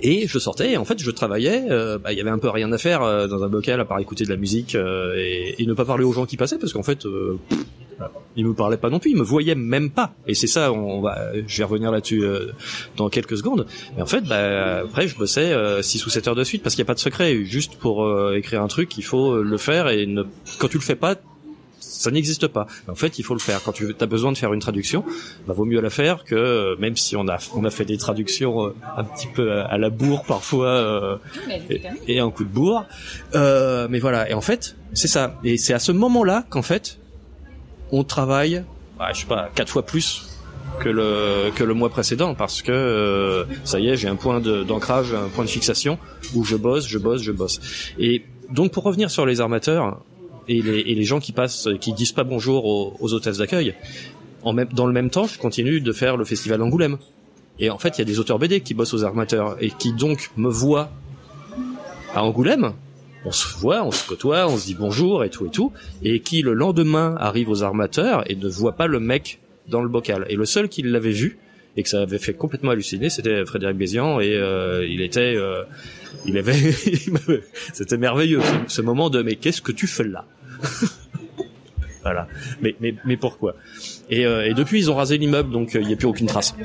Et 0.03 0.27
je 0.27 0.39
sortais, 0.39 0.71
et 0.71 0.77
en 0.77 0.85
fait, 0.85 0.99
je 0.99 1.11
travaillais. 1.11 1.65
Euh, 1.69 1.99
bah, 1.99 2.11
il 2.11 2.17
y 2.17 2.21
avait 2.21 2.31
un 2.31 2.39
peu 2.39 2.49
rien 2.49 2.71
à 2.71 2.77
faire 2.77 3.03
euh, 3.03 3.27
dans 3.27 3.43
un 3.43 3.49
bocal 3.49 3.79
à 3.79 3.85
part 3.85 3.99
écouter 3.99 4.23
de 4.23 4.29
la 4.29 4.35
musique 4.35 4.73
euh, 4.73 5.13
et, 5.15 5.61
et, 5.61 5.65
ne 5.65 5.73
pas 5.73 5.85
parler 5.85 6.03
aux 6.03 6.11
gens 6.11 6.25
qui 6.25 6.37
passaient, 6.37 6.57
parce 6.57 6.73
qu'en 6.73 6.83
fait, 6.83 7.05
euh, 7.05 7.37
ils 8.35 8.45
me 8.45 8.53
parlaient 8.53 8.77
pas 8.77 8.89
non 8.89 8.99
plus, 8.99 9.11
ils 9.11 9.17
me 9.17 9.23
voyaient 9.23 9.55
même 9.55 9.89
pas. 9.89 10.13
Et 10.27 10.33
c'est 10.33 10.47
ça, 10.47 10.71
on 10.71 11.01
va, 11.01 11.17
je 11.47 11.57
vais 11.57 11.63
revenir 11.63 11.91
là-dessus 11.91 12.23
dans 12.97 13.09
quelques 13.09 13.37
secondes. 13.37 13.65
Mais 13.95 14.01
en 14.01 14.05
fait, 14.05 14.21
bah, 14.21 14.79
après, 14.79 15.07
je 15.07 15.17
bossais 15.17 15.53
6 15.81 16.05
ou 16.05 16.09
7 16.09 16.27
heures 16.29 16.35
de 16.35 16.43
suite 16.43 16.63
parce 16.63 16.75
qu'il 16.75 16.83
n'y 16.83 16.87
a 16.87 16.91
pas 16.91 16.93
de 16.93 16.99
secret. 16.99 17.43
Juste 17.43 17.75
pour 17.75 18.09
écrire 18.33 18.61
un 18.61 18.67
truc, 18.67 18.97
il 18.97 19.03
faut 19.03 19.41
le 19.41 19.57
faire 19.57 19.89
et 19.89 20.05
ne... 20.05 20.23
quand 20.59 20.67
tu 20.67 20.77
le 20.77 20.83
fais 20.83 20.95
pas, 20.95 21.15
ça 22.01 22.11
n'existe 22.11 22.47
pas. 22.47 22.65
En 22.87 22.95
fait, 22.95 23.19
il 23.19 23.23
faut 23.23 23.35
le 23.35 23.39
faire. 23.39 23.61
Quand 23.63 23.73
tu 23.73 23.95
as 23.99 24.05
besoin 24.05 24.31
de 24.31 24.37
faire 24.37 24.53
une 24.53 24.59
traduction, 24.59 25.03
bah, 25.47 25.53
vaut 25.53 25.65
mieux 25.65 25.79
la 25.81 25.89
faire 25.89 26.23
que 26.23 26.35
euh, 26.35 26.75
même 26.79 26.97
si 26.97 27.15
on 27.15 27.27
a 27.27 27.37
on 27.55 27.63
a 27.63 27.69
fait 27.69 27.85
des 27.85 27.97
traductions 27.97 28.65
euh, 28.65 28.75
un 28.97 29.03
petit 29.03 29.27
peu 29.27 29.51
à, 29.51 29.77
la 29.77 29.89
bourre 29.89 30.23
parfois 30.23 30.67
euh, 30.67 31.17
et, 32.07 32.19
un 32.19 32.31
coup 32.31 32.43
de 32.43 32.49
bourre. 32.49 32.85
Euh, 33.35 33.87
mais 33.89 33.99
voilà. 33.99 34.29
Et 34.29 34.33
en 34.33 34.41
fait, 34.41 34.75
c'est 34.93 35.07
ça. 35.07 35.39
Et 35.43 35.57
c'est 35.57 35.73
à 35.73 35.79
ce 35.79 35.91
moment-là 35.91 36.45
qu'en 36.49 36.63
fait, 36.63 36.97
on 37.91 38.03
travaille, 38.03 38.63
bah, 38.97 39.09
je 39.13 39.21
sais 39.21 39.25
pas, 39.25 39.49
quatre 39.53 39.69
fois 39.69 39.83
plus 39.83 40.27
que 40.79 40.89
le 40.89 41.51
que 41.53 41.63
le 41.63 41.73
mois 41.73 41.89
précédent 41.89 42.33
parce 42.33 42.61
que 42.61 43.45
ça 43.65 43.79
y 43.79 43.89
est, 43.89 43.97
j'ai 43.97 44.07
un 44.07 44.15
point 44.15 44.39
d'ancrage, 44.39 45.13
un 45.13 45.27
point 45.27 45.43
de 45.43 45.49
fixation 45.49 45.97
où 46.33 46.43
je 46.43 46.55
bosse, 46.55 46.87
je 46.87 46.97
bosse, 46.97 47.21
je 47.21 47.31
bosse. 47.31 47.59
Et 47.99 48.23
donc 48.49 48.71
pour 48.71 48.83
revenir 48.83 49.11
sur 49.11 49.25
les 49.25 49.41
armateurs, 49.41 49.99
et 50.47 50.61
les, 50.61 50.83
les 50.83 51.03
gens 51.03 51.19
qui 51.19 51.31
passent, 51.31 51.67
qui 51.79 51.93
disent 51.93 52.11
pas 52.11 52.23
bonjour 52.23 52.65
aux, 52.65 52.95
aux 52.99 53.13
hôtesses 53.13 53.37
d'accueil. 53.37 53.73
En 54.43 54.53
même, 54.53 54.69
dans 54.73 54.87
le 54.87 54.93
même 54.93 55.09
temps, 55.09 55.27
je 55.27 55.37
continue 55.37 55.81
de 55.81 55.91
faire 55.93 56.17
le 56.17 56.25
festival 56.25 56.61
Angoulême. 56.61 56.97
Et 57.59 57.69
en 57.69 57.77
fait, 57.77 57.97
il 57.97 57.99
y 57.99 58.01
a 58.01 58.05
des 58.05 58.19
auteurs 58.19 58.39
BD 58.39 58.61
qui 58.61 58.73
bossent 58.73 58.93
aux 58.93 59.03
armateurs 59.03 59.55
et 59.61 59.69
qui 59.69 59.93
donc 59.93 60.31
me 60.35 60.49
voient 60.49 60.89
à 62.15 62.23
Angoulême. 62.23 62.73
On 63.23 63.31
se 63.31 63.57
voit, 63.57 63.83
on 63.83 63.91
se 63.91 64.07
côtoie, 64.07 64.47
on 64.47 64.57
se 64.57 64.65
dit 64.65 64.75
bonjour 64.75 65.23
et 65.23 65.29
tout 65.29 65.45
et 65.45 65.49
tout, 65.49 65.71
et 66.03 66.21
qui 66.21 66.41
le 66.41 66.53
lendemain 66.53 67.15
arrive 67.19 67.49
aux 67.49 67.63
armateurs 67.63 68.23
et 68.29 68.35
ne 68.35 68.47
voit 68.47 68.73
pas 68.73 68.87
le 68.87 68.99
mec 68.99 69.39
dans 69.67 69.81
le 69.81 69.89
bocal. 69.89 70.25
Et 70.29 70.35
le 70.35 70.45
seul 70.45 70.69
qui 70.69 70.81
l'avait 70.81 71.11
vu 71.11 71.37
et 71.77 71.83
que 71.83 71.89
ça 71.89 72.01
avait 72.01 72.19
fait 72.19 72.33
complètement 72.33 72.71
halluciner, 72.71 73.09
c'était 73.09 73.45
Frédéric 73.45 73.77
Bézian 73.77 74.19
et 74.19 74.35
euh, 74.35 74.85
il 74.87 75.01
était 75.01 75.35
euh, 75.35 75.63
il 76.25 76.37
avait, 76.37 76.53
c'était 77.73 77.97
merveilleux 77.97 78.41
ce, 78.67 78.81
moment 78.81 79.09
de 79.09 79.21
mais 79.21 79.35
qu'est-ce 79.35 79.61
que 79.61 79.71
tu 79.71 79.87
fais 79.87 80.03
là? 80.03 80.25
Voilà. 82.03 82.27
Mais 82.63 82.75
mais 82.79 82.95
mais 83.05 83.15
pourquoi? 83.15 83.55
Et, 84.09 84.25
euh, 84.25 84.49
et, 84.49 84.55
depuis 84.55 84.79
ils 84.79 84.89
ont 84.89 84.95
rasé 84.95 85.19
l'immeuble 85.19 85.51
donc 85.51 85.75
euh, 85.75 85.81
il 85.81 85.87
n'y 85.87 85.93
a 85.93 85.95
plus 85.95 86.07
aucune 86.07 86.25
trace. 86.25 86.55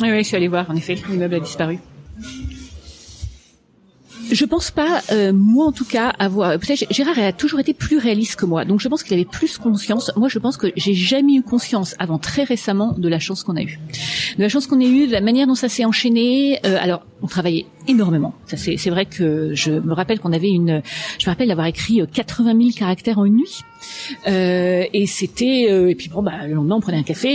Oui 0.00 0.10
oui, 0.12 0.18
je 0.18 0.28
suis 0.28 0.36
allé 0.36 0.46
voir 0.46 0.70
en 0.70 0.76
effet 0.76 0.96
l'immeuble 1.08 1.34
a 1.34 1.40
disparu. 1.40 1.80
Je 4.30 4.44
pense 4.44 4.70
pas, 4.70 5.02
euh, 5.12 5.32
moi 5.32 5.66
en 5.66 5.72
tout 5.72 5.84
cas, 5.84 6.10
avoir. 6.18 6.56
Gérard 6.90 7.18
a 7.18 7.32
toujours 7.32 7.60
été 7.60 7.74
plus 7.74 7.98
réaliste 7.98 8.36
que 8.36 8.46
moi, 8.46 8.64
donc 8.64 8.80
je 8.80 8.88
pense 8.88 9.02
qu'il 9.02 9.14
avait 9.14 9.24
plus 9.24 9.58
conscience. 9.58 10.12
Moi, 10.16 10.28
je 10.28 10.38
pense 10.38 10.56
que 10.56 10.68
j'ai 10.76 10.94
jamais 10.94 11.34
eu 11.34 11.42
conscience 11.42 11.94
avant 11.98 12.18
très 12.18 12.44
récemment 12.44 12.94
de 12.96 13.08
la 13.08 13.18
chance 13.18 13.42
qu'on 13.42 13.56
a 13.56 13.62
eue, 13.62 13.78
de 14.36 14.42
la 14.42 14.48
chance 14.48 14.66
qu'on 14.66 14.80
a 14.80 14.84
eue, 14.84 15.06
de 15.06 15.12
la 15.12 15.20
manière 15.20 15.46
dont 15.46 15.54
ça 15.54 15.68
s'est 15.68 15.84
enchaîné. 15.84 16.60
Euh, 16.64 16.76
alors, 16.80 17.04
on 17.22 17.26
travaillait 17.26 17.66
énormément. 17.90 18.34
Ça, 18.46 18.56
c'est, 18.56 18.76
c'est 18.76 18.90
vrai 18.90 19.06
que 19.06 19.54
je 19.54 19.72
me 19.72 19.92
rappelle 19.92 20.20
qu'on 20.20 20.32
avait 20.32 20.50
une. 20.50 20.82
Je 21.18 21.26
me 21.26 21.30
rappelle 21.30 21.48
d'avoir 21.48 21.66
écrit 21.66 22.00
80 22.12 22.56
000 22.56 22.70
caractères 22.76 23.18
en 23.18 23.24
une 23.24 23.36
nuit. 23.36 23.60
Euh, 24.26 24.84
et 24.92 25.06
c'était 25.06 25.68
euh, 25.70 25.88
et 25.88 25.94
puis 25.94 26.10
bon 26.10 26.22
bah 26.22 26.46
le 26.46 26.54
lendemain 26.54 26.76
on 26.76 26.80
prenait 26.80 26.98
un 26.98 27.02
café 27.02 27.28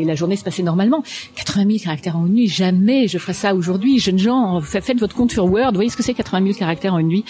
et 0.00 0.04
la 0.04 0.14
journée 0.14 0.36
se 0.36 0.44
passait 0.44 0.62
normalement. 0.62 1.02
80 1.36 1.66
000 1.66 1.78
caractères 1.82 2.16
en 2.16 2.26
une 2.26 2.34
nuit, 2.34 2.48
jamais 2.48 3.08
je 3.08 3.18
ferais 3.18 3.32
ça 3.32 3.54
aujourd'hui. 3.54 3.98
Jeunes 3.98 4.18
gens, 4.18 4.60
faites 4.60 4.98
votre 4.98 5.14
compte 5.14 5.32
sur 5.32 5.44
Word, 5.46 5.72
voyez 5.74 5.90
ce 5.90 5.96
que 5.96 6.02
c'est 6.02 6.14
80 6.14 6.44
000 6.44 6.58
caractères 6.58 6.94
en 6.94 6.98
une 6.98 7.08
nuit. 7.08 7.24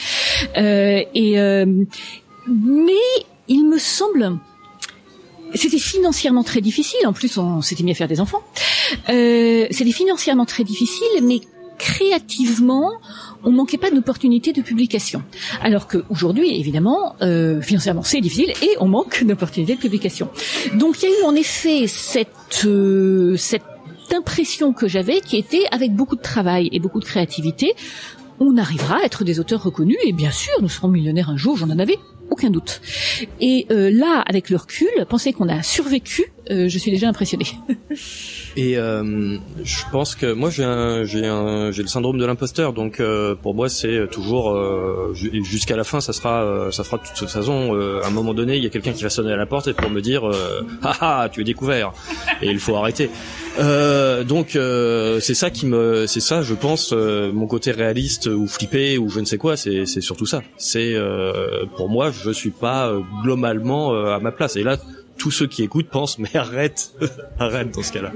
Euh, 0.57 1.03
et 1.15 1.39
euh, 1.39 1.67
mais 2.47 2.93
il 3.49 3.69
me 3.69 3.79
semble 3.79 4.39
c'était 5.55 5.79
financièrement 5.79 6.43
très 6.43 6.61
difficile. 6.61 7.07
En 7.07 7.13
plus, 7.13 7.39
on 7.39 7.63
s'était 7.63 7.83
mis 7.83 7.93
à 7.93 7.95
faire 7.95 8.09
des 8.09 8.21
enfants. 8.21 8.43
Euh, 9.09 9.67
c'était 9.71 9.93
financièrement 9.93 10.45
très 10.45 10.65
difficile, 10.65 11.23
mais 11.23 11.41
créativement, 11.79 12.93
on 13.45 13.53
manquait 13.53 13.79
pas 13.79 13.91
d'opportunités 13.91 14.53
de 14.53 14.63
publication. 14.63 15.23
Alors 15.63 15.87
qu'aujourd'hui, 15.87 16.59
évidemment, 16.59 17.17
euh, 17.23 17.61
financièrement, 17.61 18.03
c'est 18.03 18.21
difficile 18.21 18.53
et 18.63 18.71
on 18.81 18.89
manque 18.89 19.25
d'opportunités 19.25 19.77
de 19.77 19.81
publication. 19.81 20.29
Donc 20.75 21.03
il 21.03 21.09
y 21.09 21.13
a 21.13 21.21
eu 21.21 21.25
en 21.25 21.35
effet 21.35 21.87
cette 21.87 22.67
euh, 22.67 23.37
cette 23.37 23.63
impression 24.15 24.73
que 24.73 24.89
j'avais 24.89 25.21
qui 25.21 25.37
était 25.37 25.65
avec 25.71 25.95
beaucoup 25.95 26.17
de 26.17 26.23
travail 26.23 26.69
et 26.73 26.81
beaucoup 26.81 27.01
de 27.01 27.05
créativité, 27.05 27.75
on 28.41 28.57
arrivera 28.57 28.99
à 28.99 29.05
être 29.05 29.25
des 29.25 29.41
auteurs 29.41 29.63
reconnus 29.63 29.99
et 30.05 30.13
bien 30.13 30.31
sûr, 30.31 30.53
nous 30.61 30.69
serons 30.69 30.89
millionnaires 30.89 31.31
un 31.31 31.37
jour, 31.37 31.57
j'en 31.57 31.71
en 31.71 31.79
avais 31.79 31.99
aucun 32.31 32.51
doute. 32.51 32.81
Et 33.41 33.67
euh, 33.71 33.91
là, 33.91 34.23
avec 34.27 34.51
le 34.51 34.57
recul, 34.57 34.89
penser 35.09 35.33
qu'on 35.33 35.49
a 35.49 35.63
survécu, 35.63 36.33
euh, 36.51 36.69
je 36.69 36.79
suis 36.79 36.91
déjà 36.91 37.09
impressionné. 37.09 37.45
Et 38.57 38.77
euh, 38.77 39.39
je 39.63 39.83
pense 39.93 40.15
que 40.15 40.33
moi 40.33 40.51
j'ai 40.51 40.65
un, 40.65 41.05
j'ai 41.05 41.27
un, 41.27 41.71
j'ai 41.71 41.83
le 41.83 41.89
syndrome 41.89 42.19
de 42.19 42.27
l'imposteur, 42.27 42.73
donc 42.73 42.99
euh, 42.99 43.35
pour 43.35 43.55
moi 43.55 43.69
c'est 43.69 44.09
toujours 44.11 44.51
euh, 44.51 45.15
jusqu'à 45.15 45.77
la 45.77 45.85
fin, 45.85 46.01
ça 46.01 46.13
sera, 46.13 46.43
euh, 46.43 46.71
ça 46.73 46.83
fera 46.83 46.97
de 46.97 47.03
toute 47.17 47.29
façon. 47.29 47.75
à 48.03 48.07
un 48.07 48.11
moment 48.11 48.35
donné, 48.35 48.57
il 48.57 48.65
y 48.65 48.67
a 48.67 48.71
quelqu'un 48.71 48.93
qui 48.93 49.03
va 49.03 49.11
sonner 49.11 49.33
à 49.33 49.37
la 49.37 49.47
porte 49.47 49.69
et 49.69 49.75
pour 49.75 49.91
me 49.91 50.01
dire, 50.01 50.29
ah 50.83 50.97
ah, 51.01 51.29
tu 51.31 51.43
es 51.43 51.45
découvert, 51.45 51.93
et 52.43 52.49
il 52.49 52.59
faut 52.59 52.75
arrêter. 52.77 53.11
donc 54.27 54.59
c'est 55.21 55.35
ça 55.35 55.51
qui 55.51 55.67
me, 55.67 56.07
c'est 56.07 56.21
ça, 56.21 56.43
je 56.43 56.55
pense, 56.55 56.93
mon 56.93 57.47
côté 57.47 57.71
réaliste 57.71 58.27
ou 58.27 58.47
flippé 58.49 58.99
ou 58.99 59.09
je 59.09 59.21
ne 59.21 59.25
sais 59.25 59.39
quoi, 59.39 59.57
c'est, 59.57 59.87
c'est 59.87 60.01
surtout 60.01 60.27
ça. 60.27 60.43
C'est 60.57 60.97
pour 61.77 61.89
moi, 61.89 62.11
je 62.11 62.31
suis 62.31 62.51
pas 62.51 62.93
globalement 63.23 63.93
à 63.93 64.19
ma 64.19 64.33
place. 64.33 64.57
Et 64.57 64.65
là, 64.65 64.79
tous 65.19 65.31
ceux 65.31 65.47
qui 65.47 65.63
écoutent 65.63 65.89
pensent 65.89 66.19
mais 66.19 66.35
arrête, 66.35 66.93
arrête 67.39 67.75
dans 67.75 67.83
ce 67.83 67.93
cas-là. 67.93 68.13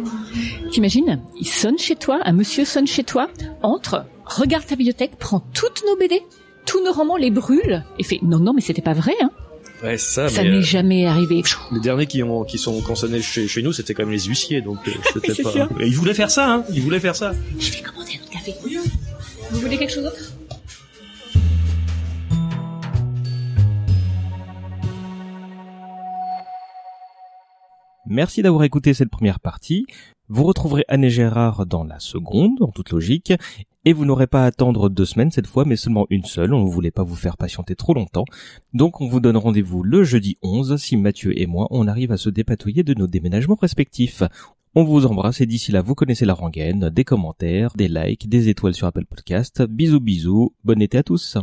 T'imagines 0.71 1.21
Il 1.39 1.47
sonne 1.47 1.79
chez 1.79 1.97
toi, 1.97 2.21
un 2.25 2.33
monsieur 2.33 2.65
sonne 2.65 2.87
chez 2.87 3.05
toi, 3.05 3.29
entre, 3.63 4.05
regarde 4.25 4.67
ta 4.67 4.77
bibliothèque, 4.77 5.17
prend 5.19 5.41
toutes 5.53 5.83
nos 5.87 5.97
BD, 5.97 6.23
tous 6.65 6.83
nos 6.85 6.93
romans, 6.93 7.17
les 7.17 7.31
brûle 7.31 7.85
et 7.99 8.05
fait 8.05 8.21
non 8.23 8.39
non 8.39 8.53
mais 8.55 8.61
c'était 8.61 8.83
pas 8.83 8.95
vrai 8.95 9.15
hein. 9.23 9.31
Ouais, 9.83 9.99
ça. 9.99 10.29
Ça 10.29 10.45
n'est 10.45 10.59
euh, 10.59 10.63
jamais 10.63 11.07
arrivé. 11.07 11.43
Les 11.73 11.81
derniers 11.81 12.07
qui 12.07 12.23
ont 12.23 12.45
qui 12.45 12.57
sont 12.57 12.81
concernés 12.83 13.21
chez, 13.21 13.49
chez 13.49 13.63
nous, 13.63 13.73
c'était 13.73 13.95
quand 13.95 14.05
même 14.05 14.13
les 14.13 14.27
huissiers, 14.27 14.61
donc 14.61 14.79
euh, 14.87 14.93
c'était 15.13 15.43
pas. 15.43 15.69
Ils 15.81 15.97
voulaient 15.97 16.15
faire 16.15 16.31
ça, 16.31 16.49
hein. 16.49 16.65
Ils 16.73 16.83
voulaient 16.83 17.01
faire 17.01 17.17
ça. 17.17 17.33
Je 17.59 17.73
vais 17.73 17.81
commander 17.81 18.21
un 18.25 18.33
café. 18.33 18.55
Vous 19.51 19.61
voulez 19.61 19.77
quelque 19.77 19.93
chose 19.93 20.05
d'autre? 20.05 20.33
Merci 28.13 28.43
d'avoir 28.43 28.65
écouté 28.65 28.93
cette 28.93 29.09
première 29.09 29.41
partie. 29.41 29.87
Vous 30.29 30.45
retrouverez 30.45 30.85
Anne 30.87 31.03
et 31.03 31.09
Gérard 31.09 31.65
dans 31.65 31.83
la 31.83 31.99
seconde, 31.99 32.61
en 32.61 32.69
toute 32.69 32.91
logique, 32.91 33.33
et 33.87 33.95
vous 33.95 34.05
n'aurez 34.05 34.27
pas 34.27 34.45
à 34.45 34.49
attendre 34.49 34.91
deux 34.91 35.07
semaines 35.07 35.31
cette 35.31 35.47
fois, 35.47 35.65
mais 35.65 35.77
seulement 35.77 36.07
une 36.11 36.27
seule. 36.27 36.53
On 36.53 36.63
ne 36.63 36.71
voulait 36.71 36.91
pas 36.91 37.05
vous 37.05 37.17
faire 37.17 37.39
patienter 37.39 37.75
trop 37.75 37.95
longtemps. 37.95 38.27
Donc 38.75 39.01
on 39.01 39.09
vous 39.09 39.19
donne 39.19 39.39
rendez-vous 39.39 39.83
le 39.83 40.05
jeudi 40.05 40.37
11 40.43 40.77
si 40.77 40.99
Mathieu 40.99 41.41
et 41.41 41.47
moi 41.47 41.69
on 41.71 41.89
arrive 41.89 42.13
à 42.13 42.19
se 42.19 42.29
dépatouiller 42.29 42.83
de 42.83 42.93
nos 42.93 43.07
déménagements 43.07 43.59
respectifs. 43.59 44.23
On 44.75 44.85
vous 44.85 45.07
embrasse 45.07 45.41
et 45.41 45.47
d'ici 45.47 45.73
là 45.73 45.81
vous 45.81 45.95
connaissez 45.95 46.27
la 46.27 46.35
rengaine, 46.35 46.91
des 46.91 47.05
commentaires, 47.05 47.73
des 47.79 47.89
likes, 47.89 48.29
des 48.29 48.51
étoiles 48.51 48.75
sur 48.75 48.87
Apple 48.87 49.07
Podcast. 49.07 49.63
Bisous 49.63 50.01
bisous, 50.01 50.53
bon 50.65 50.83
été 50.83 50.99
à 50.99 51.03
tous. 51.03 51.39